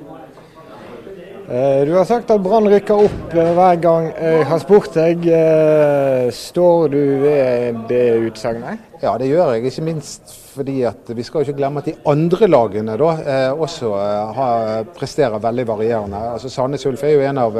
Eh, 1.46 1.86
du 1.86 1.92
har 1.94 2.04
sagt 2.04 2.30
at 2.34 2.42
Brann 2.42 2.66
rykker 2.66 3.04
opp 3.06 3.34
eh, 3.38 3.52
hver 3.54 3.76
gang 3.78 4.08
jeg 4.10 4.46
har 4.50 4.62
spurt 4.62 4.96
deg. 4.98 5.28
Eh, 5.30 6.24
står 6.34 6.88
du 6.90 7.02
ved 7.22 7.84
det 7.90 8.06
utsagnet? 8.26 8.82
Ja, 9.02 9.14
det 9.18 9.30
gjør 9.30 9.54
jeg. 9.54 9.70
Ikke 9.70 9.86
minst 9.86 10.34
fordi 10.56 10.76
vi 11.16 11.24
skal 11.26 11.44
ikke 11.44 11.56
glemme 11.58 11.82
at 11.82 11.90
de 11.90 11.94
andre 12.08 12.48
lagene 12.48 12.96
da 13.00 13.10
også 13.52 13.90
har, 14.36 14.86
presterer 14.96 15.42
veldig 15.42 15.66
varierende. 15.68 16.22
Altså 16.34 16.50
Sandnes 16.52 16.86
Ulf 16.88 17.04
er 17.04 17.16
jo 17.16 17.26
en 17.28 17.42
av 17.42 17.58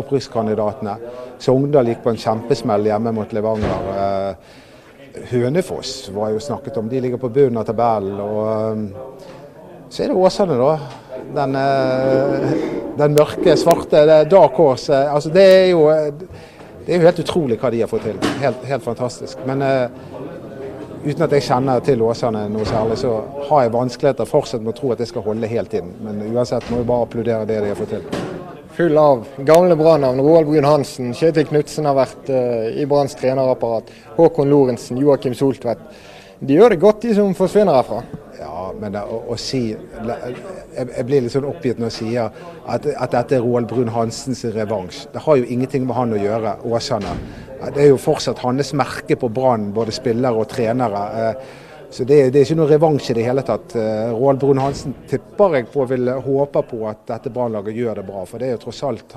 opprykkskandidatene. 0.00 0.98
Sogndal 1.42 1.90
gikk 1.92 2.04
på 2.04 2.12
en 2.12 2.20
kjempesmell 2.20 2.90
hjemme 2.90 3.14
mot 3.16 3.32
Levanger. 3.32 4.36
Hønefoss 5.30 5.96
var 6.14 6.34
jo 6.34 6.42
snakket 6.42 6.78
om, 6.80 6.90
de 6.90 7.00
ligger 7.00 7.22
på 7.22 7.32
bunnen 7.32 7.60
av 7.62 7.68
tabellen. 7.68 8.20
og 8.20 9.88
Så 9.88 10.04
er 10.04 10.12
det 10.12 10.20
Åsane, 10.20 10.58
da. 10.60 10.72
Den 11.34 11.52
den 12.98 13.14
mørke, 13.18 13.56
svarte 13.58 14.04
Dark 14.30 14.58
Horse. 14.58 14.94
Altså, 15.10 15.30
det, 15.34 15.44
er 15.44 15.66
jo, 15.72 15.88
det 16.86 16.94
er 16.94 17.00
jo 17.00 17.08
helt 17.08 17.22
utrolig 17.24 17.58
hva 17.60 17.70
de 17.72 17.82
har 17.82 17.90
fått 17.90 18.06
til. 18.08 18.20
Helt, 18.42 18.66
helt 18.68 18.84
fantastisk. 18.84 19.42
Men 19.48 19.64
uh, 19.64 20.23
uten 21.04 21.26
at 21.26 21.34
jeg 21.36 21.44
kjenner 21.46 21.82
til 21.84 22.02
Åsane 22.04 22.46
noe 22.52 22.64
særlig, 22.68 22.96
så 23.02 23.16
har 23.48 23.64
jeg 23.64 23.74
vanskeligheter 23.74 24.28
fortsatt 24.28 24.64
med 24.64 24.74
å 24.74 24.78
tro 24.78 24.92
at 24.94 25.02
det 25.02 25.08
skal 25.10 25.24
holde 25.26 25.50
helt 25.50 25.76
inn. 25.76 25.92
Men 26.04 26.22
uansett 26.30 26.66
må 26.72 26.80
vi 26.80 26.88
bare 26.88 27.08
applaudere 27.08 27.48
det 27.48 27.60
de 27.60 27.72
har 27.72 27.78
fått 27.78 27.94
til. 27.96 28.06
Full 28.74 28.98
av 28.98 29.28
gamle 29.46 29.76
Brann-navn. 29.78 30.22
Roald 30.24 30.48
Brun 30.48 30.66
Hansen, 30.66 31.12
Kjetil 31.14 31.46
Knutsen 31.46 31.86
har 31.86 31.94
vært 31.94 32.30
uh, 32.32 32.72
i 32.74 32.86
Branns 32.90 33.14
trenerapparat. 33.20 33.92
Håkon 34.16 34.50
Lorentzen, 34.50 34.98
Joakim 34.98 35.36
Soltvedt. 35.38 35.84
De 36.40 36.54
gjør 36.58 36.74
det 36.74 36.80
godt, 36.82 37.02
de 37.02 37.14
som 37.14 37.34
forsvinner 37.36 37.76
herfra. 37.76 38.02
Ja, 38.40 38.70
men 38.78 38.96
å, 38.98 39.20
å 39.30 39.36
si 39.38 39.68
jeg, 39.70 41.04
blir 41.06 41.22
litt 41.24 41.32
sånn 41.32 41.46
oppgitt 41.48 41.78
når 41.78 41.92
jeg 41.92 41.96
sier 41.96 42.30
at, 42.66 42.86
at 42.90 43.14
dette 43.14 43.38
er 43.38 43.44
Roald 43.44 43.68
Brun 43.70 43.92
Hansens 43.94 44.42
revansj. 44.56 45.04
Det 45.14 45.22
har 45.24 45.38
jo 45.38 45.46
ingenting 45.46 45.86
med 45.86 45.96
han 45.96 46.14
å 46.16 46.18
gjøre, 46.18 46.56
Åsane. 46.66 47.14
Det 47.64 47.84
er 47.84 47.92
jo 47.92 48.00
fortsatt 48.00 48.42
hans 48.44 48.74
merke 48.76 49.16
på 49.16 49.30
Brann, 49.32 49.70
både 49.76 49.94
spillere 49.94 50.42
og 50.42 50.50
trenere. 50.50 51.04
Eh, 51.20 51.62
så 51.94 52.02
det, 52.02 52.18
det, 52.34 52.40
er 52.40 52.48
ikke 52.48 52.58
noe 52.58 52.72
revansj 52.72 53.12
i 53.12 53.18
det 53.20 53.24
hele 53.28 53.44
tatt. 53.46 53.76
Eh, 53.78 54.10
Roald 54.10 54.42
Brun 54.42 54.60
Hansen 54.60 54.96
tipper 55.08 55.60
jeg 55.60 55.70
på 55.70 55.86
vil 55.94 56.10
håpe 56.26 56.64
på 56.66 56.82
at 56.90 57.06
dette 57.14 57.32
Brannlaget 57.32 57.78
gjør 57.78 58.00
det 58.00 58.08
bra. 58.10 58.24
For 58.26 58.42
det 58.42 58.50
er 58.50 58.56
jo 58.56 58.64
tross 58.66 58.82
alt 58.88 59.14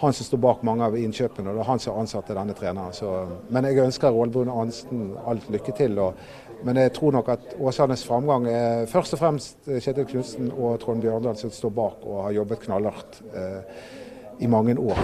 han 0.00 0.12
som 0.16 0.24
står 0.24 0.40
bak 0.40 0.62
mange 0.64 0.86
av 0.86 0.94
innkjøpene, 0.96 1.50
og 1.50 1.58
det 1.58 1.64
er 1.64 1.68
han 1.68 1.82
som 1.82 1.98
ansatte 2.00 2.36
denne 2.36 2.54
treneren. 2.56 2.94
Så, 2.96 3.10
men 3.52 3.66
jeg 3.68 3.82
ønsker 3.82 4.12
Roald 4.14 4.32
Brun 4.32 4.52
Hansen 4.52 5.10
alt 5.28 5.48
lykke 5.52 5.74
til. 5.76 5.98
Og, 6.00 6.20
men 6.64 6.76
jeg 6.76 6.92
tror 6.96 7.14
nok 7.16 7.28
at 7.32 7.54
Åsanes 7.60 8.04
framgang 8.04 8.46
er 8.50 8.86
først 8.90 9.16
og 9.16 9.22
fremst 9.22 9.68
Kjetil 9.70 10.06
Knutsen 10.08 10.50
og 10.52 10.78
Trond 10.82 11.02
Bjørndal 11.02 11.38
som 11.40 11.52
står 11.54 11.72
bak 11.76 12.06
og 12.06 12.24
har 12.26 12.38
jobbet 12.40 12.64
knallhardt 12.66 13.20
eh, 13.32 13.84
i 14.44 14.48
mange 14.50 14.76
år. 14.78 14.98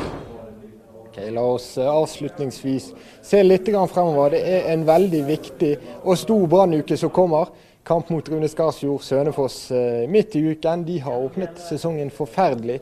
Okay, 1.16 1.31
la 1.33 1.40
oss 1.49 1.79
eh, 1.79 1.88
avslutningsvis 1.88 2.90
se 3.25 3.40
litt 3.40 3.71
fremover. 3.88 4.37
Det 4.37 4.42
er 4.42 4.69
en 4.75 4.85
veldig 4.85 5.23
viktig 5.25 5.73
og 6.03 6.19
stor 6.21 6.45
brannuke 6.47 6.97
som 7.01 7.11
kommer. 7.11 7.49
Kamp 7.87 8.11
mot 8.11 8.29
Rune 8.29 8.49
Skarsfjord 8.51 9.01
Sønefoss 9.01 9.71
eh, 9.73 10.05
midt 10.11 10.37
i 10.37 10.42
uken. 10.51 10.85
De 10.85 10.99
har 11.01 11.16
åpnet 11.16 11.57
sesongen 11.57 12.11
forferdelig. 12.12 12.81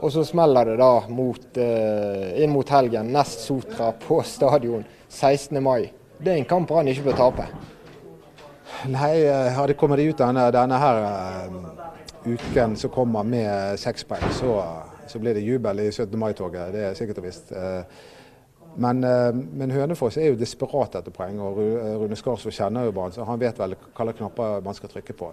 Og 0.00 0.12
så 0.12 0.24
smeller 0.24 0.70
det 0.70 0.78
da 0.80 1.04
mot, 1.12 1.44
eh, 1.60 2.40
inn 2.40 2.52
mot 2.56 2.72
helgen, 2.72 3.12
nest 3.12 3.44
Sotra 3.44 3.92
på 3.92 4.22
stadion 4.24 4.84
16. 5.08 5.60
mai. 5.62 5.90
Det 6.20 6.32
er 6.32 6.40
en 6.40 6.48
kamp 6.48 6.68
Brann 6.68 6.88
ikke 6.88 7.10
bør 7.10 7.20
tape. 7.20 7.48
Nei, 8.84 9.24
hadde 9.24 9.54
hadde 9.56 9.76
kommet 9.80 10.02
ut 10.02 10.18
denne, 10.18 10.48
denne 10.52 10.78
her 10.80 10.98
uh, 11.04 11.54
uken 12.24 12.74
som 12.76 12.92
kommer 12.92 13.24
med 13.24 13.78
sekspoeng, 13.80 14.26
så, 14.36 14.58
så, 15.08 15.20
blir 15.20 15.36
det 15.36 15.44
jubel 15.44 15.80
i 15.80 15.90
17. 15.92 16.18
mai-toget. 16.20 16.72
Det 16.74 16.82
er 16.88 16.98
sikkert 16.98 17.22
og 17.22 17.26
visst. 17.28 17.52
Uh, 17.52 17.80
men, 18.76 19.00
men, 19.54 19.70
Hønefoss 19.70 20.16
er 20.18 20.32
jo 20.32 20.38
desperat 20.38 20.96
etter 20.98 21.14
poeng, 21.14 21.38
og 21.38 21.60
Rune 22.00 22.16
Skarsvold 22.18 22.56
kjenner 22.56 22.88
jo 22.88 22.94
banen, 22.96 23.14
så 23.14 23.22
han 23.28 23.38
vet 23.38 23.60
vel 23.62 23.76
hvilke 23.78 24.16
knapper 24.18 24.64
man 24.66 24.74
skal 24.74 24.90
trykke 24.90 25.14
på. 25.14 25.28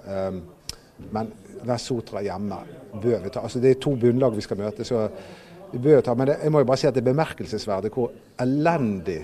men 1.09 1.31
Vest 1.65 1.89
Sotra 1.89 2.21
hjemme 2.21 2.59
bør 2.93 3.23
vi 3.23 3.31
ta. 3.33 3.41
Altså, 3.41 3.59
det 3.59 3.71
er 3.71 3.79
to 3.81 3.95
bunnlag 3.97 4.37
vi 4.37 4.45
skal 4.45 4.61
møte, 4.61 4.85
så 4.85 5.07
vi 5.71 5.81
bør 5.81 6.05
ta. 6.05 6.13
Men 6.13 6.29
det, 6.29 6.37
jeg 6.43 6.53
må 6.53 6.61
jo 6.61 6.69
bare 6.69 6.83
si 6.83 6.87
at 6.91 6.93
det 6.93 7.01
er 7.01 7.09
bemerkelsesverdig 7.09 7.91
hvor 7.95 8.13
elendig 8.45 9.23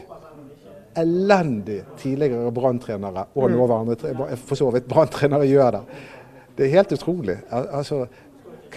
elendig 1.01 1.81
tidligere 1.99 2.51
branntrenere 2.55 3.27
og 3.35 3.49
mm. 3.49 3.57
nåværende 3.57 4.37
for 4.37 4.59
så 4.59 4.71
vidt 4.75 4.87
branntrenere 4.89 5.49
gjør 5.49 5.77
det. 5.77 5.83
Det 6.57 6.65
er 6.65 6.73
helt 6.79 6.95
utrolig. 6.97 7.37
Altså, 7.51 8.05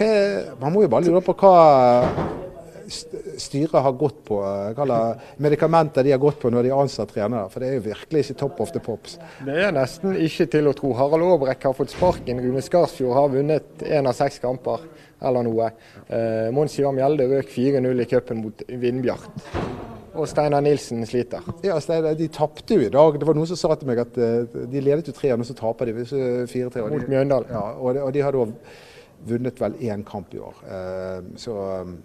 er, 0.01 0.53
man 0.61 0.73
må 0.73 0.85
jo 0.85 0.91
bare 0.91 1.05
lure 1.07 1.21
på 1.25 1.35
hva 1.41 1.55
styret 2.91 3.83
har 3.83 3.93
gått 3.95 4.23
på, 4.27 4.37
hva 4.75 4.97
medikamenter 5.41 6.05
de 6.05 6.13
har 6.13 6.21
gått 6.21 6.39
på 6.41 6.51
når 6.51 6.67
de 6.67 6.73
ansatt 6.75 7.13
trenere. 7.13 7.47
For 7.51 7.63
det 7.63 7.69
er 7.69 7.77
jo 7.77 7.85
virkelig 7.89 8.25
ikke 8.25 8.39
top 8.41 8.59
of 8.63 8.73
the 8.75 8.81
pops. 8.83 9.17
Det 9.45 9.55
er 9.67 9.75
nesten 9.75 10.17
ikke 10.17 10.49
til 10.57 10.69
å 10.69 10.75
tro. 10.77 10.93
Harald 10.97 11.27
Aabrekk 11.27 11.69
har 11.69 11.77
fått 11.77 11.95
sparken. 11.95 12.41
Rune 12.43 12.63
Skarsfjord 12.65 13.17
har 13.17 13.31
vunnet 13.33 13.85
én 13.87 14.09
av 14.09 14.17
seks 14.17 14.41
kamper 14.43 14.83
eller 15.21 15.45
noe. 15.45 15.71
Eh, 16.09 16.49
Mons 16.53 16.77
Ivar 16.79 16.95
Mjelde 16.97 17.29
røk 17.31 17.51
4-0 17.53 18.05
i 18.05 18.09
cupen 18.09 18.43
mot 18.43 18.67
Vindbjart. 18.67 19.90
Og 20.13 20.27
Steinar 20.27 20.63
Nilsen 20.63 21.05
sliter. 21.07 21.45
Ja, 21.63 21.77
Steinar, 21.79 22.15
De 22.19 22.27
tapte 22.27 22.75
jo 22.75 22.83
i 22.83 22.91
dag. 22.91 23.19
Det 23.19 23.27
var 23.27 23.37
noen 23.37 23.47
som 23.47 23.59
sa 23.59 23.75
til 23.79 23.87
meg 23.87 24.01
at 24.03 24.17
uh, 24.19 24.63
de 24.71 24.83
ledet 24.83 25.07
jo 25.07 25.15
3 25.15 25.33
og 25.37 25.45
så 25.47 25.55
taper 25.57 25.91
de 25.91 26.05
4-3. 26.51 26.83
Mot 26.91 27.11
Mjøndalen. 27.11 27.51
Ja, 27.53 27.65
og 27.79 27.95
de, 27.95 28.03
og 28.03 28.15
de 28.15 28.23
har 28.25 28.35
da 28.35 28.47
vunnet 29.31 29.61
vel 29.61 29.77
én 29.87 30.03
kamp 30.07 30.33
i 30.35 30.41
år. 30.41 30.57
Uh, 30.65 31.31
så 31.39 31.55
um, 31.85 31.95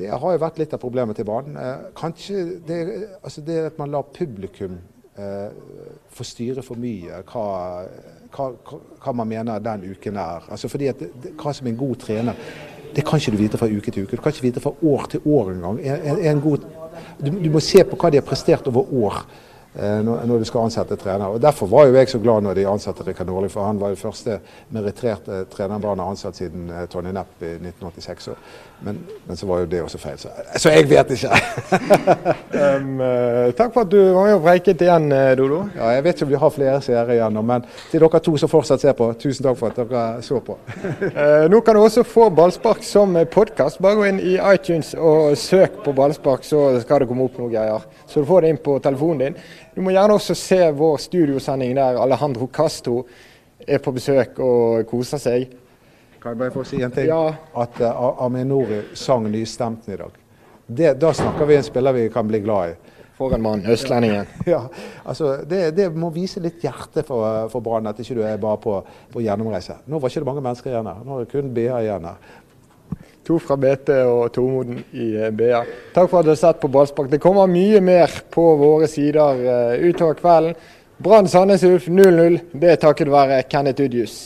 det 0.00 0.08
har 0.08 0.32
jo 0.32 0.40
vært 0.40 0.62
litt 0.62 0.72
av 0.72 0.80
problemet 0.80 1.18
til 1.18 1.28
banen. 1.28 1.58
Kanskje 1.98 2.46
det, 2.64 2.78
altså 3.20 3.42
det, 3.44 3.58
at 3.68 3.78
man 3.78 3.92
lar 3.92 4.08
publikum 4.16 4.78
få 6.16 6.24
styre 6.24 6.62
for 6.64 6.80
mye 6.80 7.18
hva, 7.28 7.42
hva, 8.32 8.46
hva, 9.02 9.12
man 9.12 9.28
mener 9.28 9.60
den 9.60 9.84
uken 9.90 10.16
er. 10.16 10.46
Altså 10.48 10.70
fordi 10.72 10.88
at 10.88 11.02
det, 11.02 11.34
hva 11.36 11.52
som 11.52 11.68
er 11.68 11.74
en 11.74 11.82
god 11.82 11.98
trener, 12.00 12.38
det 12.96 13.04
kan 13.04 13.20
ikke 13.20 13.34
du 13.34 13.42
vite 13.42 13.60
fra 13.60 13.68
uke 13.68 13.92
til 13.92 14.06
uke. 14.06 14.16
Du 14.16 14.22
kan 14.22 14.32
ikke 14.32 14.46
vite 14.46 14.62
fra 14.64 14.72
år 14.72 15.10
til 15.12 15.26
år 15.28 15.52
engang. 15.52 15.82
En, 15.84 16.06
en, 16.14 16.22
en 16.30 16.40
god 16.40 16.64
du, 17.18 17.30
du, 17.30 17.50
må 17.52 17.62
se 17.64 17.84
på 17.84 17.98
hva 18.00 18.10
de 18.10 18.20
har 18.20 18.26
prestert 18.26 18.68
over 18.70 18.92
år. 19.04 19.22
Eh, 19.74 20.00
når, 20.02 20.38
du 20.38 20.44
skal 20.44 20.66
ansette 20.66 20.96
trener. 20.98 21.30
Og 21.30 21.42
Derfor 21.42 21.68
var 21.70 21.86
jo 21.86 21.94
jeg 21.94 22.08
så 22.10 22.18
glad 22.18 22.42
når 22.42 22.58
de 22.58 22.66
ansatte 22.66 23.04
Rikard 23.06 23.28
Nordli, 23.30 23.48
for 23.48 23.68
han 23.68 23.78
var 23.78 23.92
jo 23.92 24.00
første 24.00 24.40
meritterte 24.74 25.44
trenerbarn 25.52 26.02
ansatt 26.02 26.40
siden 26.40 26.70
eh, 26.74 26.88
Tonje 26.90 27.12
Nepp 27.14 27.44
i 27.46 27.52
1986. 27.54 28.32
Men, 28.80 28.98
men, 29.26 29.36
så 29.36 29.46
var 29.46 29.60
jo 29.60 29.66
det 29.68 29.82
også 29.84 29.98
feil, 30.00 30.16
så, 30.18 30.30
så 30.56 30.70
jeg 30.72 30.86
vet 30.88 31.10
ikke. 31.12 31.28
um, 32.80 33.02
takk 33.58 33.74
for 33.74 33.82
at 33.84 33.90
du 33.92 33.98
var 33.98 34.30
med 34.30 34.36
og 34.38 34.44
preiket 34.46 34.84
igjen, 34.86 35.10
Dodo. 35.36 35.58
Ja, 35.76 35.90
Jeg 35.96 36.04
vet 36.06 36.16
ikke 36.16 36.28
om 36.28 36.32
vi 36.32 36.40
har 36.40 36.54
flere 36.54 36.78
seere 36.84 37.16
igjen, 37.18 37.36
men 37.44 37.66
til 37.90 38.00
dere 38.00 38.22
to 38.24 38.34
som 38.40 38.52
fortsatt 38.52 38.80
ser 38.80 38.96
på, 38.96 39.10
tusen 39.20 39.44
takk 39.44 39.60
for 39.60 39.74
at 39.74 39.82
dere 39.82 40.24
så 40.24 40.40
på. 40.44 40.56
uh, 40.56 41.44
nå 41.52 41.60
kan 41.66 41.76
du 41.76 41.82
også 41.82 42.06
få 42.08 42.30
Ballspark 42.32 42.80
som 42.86 43.18
podkast. 43.32 43.82
Bare 43.84 44.00
gå 44.00 44.08
inn 44.08 44.22
i 44.24 44.38
iTunes 44.40 44.94
og 44.96 45.36
søk 45.38 45.82
på 45.84 45.92
Ballspark, 45.96 46.46
så 46.48 46.70
skal 46.80 47.04
det 47.04 47.10
komme 47.10 47.28
opp 47.28 47.36
noe 47.40 47.52
greier. 47.52 47.84
Så 48.08 48.24
du 48.24 48.30
får 48.30 48.46
det 48.46 48.54
inn 48.54 48.62
på 48.64 48.80
telefonen 48.80 49.26
din. 49.26 49.42
Du 49.76 49.84
må 49.84 49.92
gjerne 49.92 50.16
også 50.16 50.34
se 50.38 50.62
vår 50.76 51.02
studiosending 51.04 51.76
der 51.76 52.00
Alejandro 52.00 52.48
Castro 52.48 53.02
er 53.68 53.80
på 53.84 53.92
besøk 53.92 54.40
og 54.40 54.86
koser 54.88 55.20
seg. 55.20 55.59
Kan 56.20 56.34
jeg 56.34 56.38
bare 56.38 56.52
få 56.52 56.64
si 56.68 56.82
en 56.84 56.92
ting? 56.92 57.08
Ja. 57.08 57.34
At 57.56 57.80
uh, 57.80 58.24
Aminori 58.24 58.82
sang 58.94 59.24
nystemten 59.32 59.94
i 59.94 59.96
dag. 59.96 60.16
Det, 60.66 60.94
da 61.00 61.12
snakker 61.16 61.48
vi 61.48 61.56
en 61.56 61.64
spiller 61.64 61.96
vi 61.96 62.08
kan 62.12 62.28
bli 62.28 62.42
glad 62.44 62.74
i. 62.74 62.96
For 63.16 63.34
en 63.34 63.42
mann. 63.42 63.64
Østlendingen. 63.66 64.26
Ja, 64.46 64.62
altså 65.04 65.36
det, 65.48 65.70
det, 65.76 65.90
må 65.92 66.08
vise 66.12 66.40
litt 66.40 66.62
hjerte 66.64 67.02
for, 67.04 67.48
for 67.52 67.60
Brann, 67.60 67.88
at 67.90 67.98
ikke 68.00 68.16
du 68.16 68.22
er 68.24 68.38
bare 68.40 68.60
på, 68.60 68.78
på 69.12 69.20
gjennomreise. 69.24 69.76
Nå 69.88 70.00
var 70.00 70.12
ikke 70.12 70.22
det 70.22 70.28
mange 70.30 70.44
mennesker 70.44 70.72
igjen 70.72 70.88
her. 70.88 71.02
Nå 71.04 71.16
er 71.16 71.26
det 71.26 71.32
kun 71.34 71.52
BA 71.56 71.82
igjen 71.82 72.08
her. 72.08 72.32
To 73.28 73.36
fra 73.40 73.56
BT 73.60 73.92
og 74.08 74.24
Tormoden 74.32 74.80
i 74.96 75.10
eh, 75.20 75.32
BA. 75.36 75.60
Takk 75.92 76.08
for 76.08 76.20
at 76.20 76.28
du 76.28 76.32
har 76.32 76.40
sett 76.40 76.60
på 76.62 76.72
Ballspark. 76.72 77.10
Det 77.12 77.20
kommer 77.20 77.48
mye 77.50 77.80
mer 77.84 78.20
på 78.32 78.44
våre 78.60 78.88
sider 78.88 79.44
uh, 79.44 79.88
utover 79.88 80.16
kvelden. 80.20 80.56
Brann 81.00 81.28
Sandnes 81.28 81.64
Ulf 81.64 81.88
0-0. 81.88 82.40
Det 82.52 82.72
er 82.72 82.80
takket 82.80 83.12
være 83.12 83.42
Kenneth 83.48 83.84
Udjus. 83.84 84.18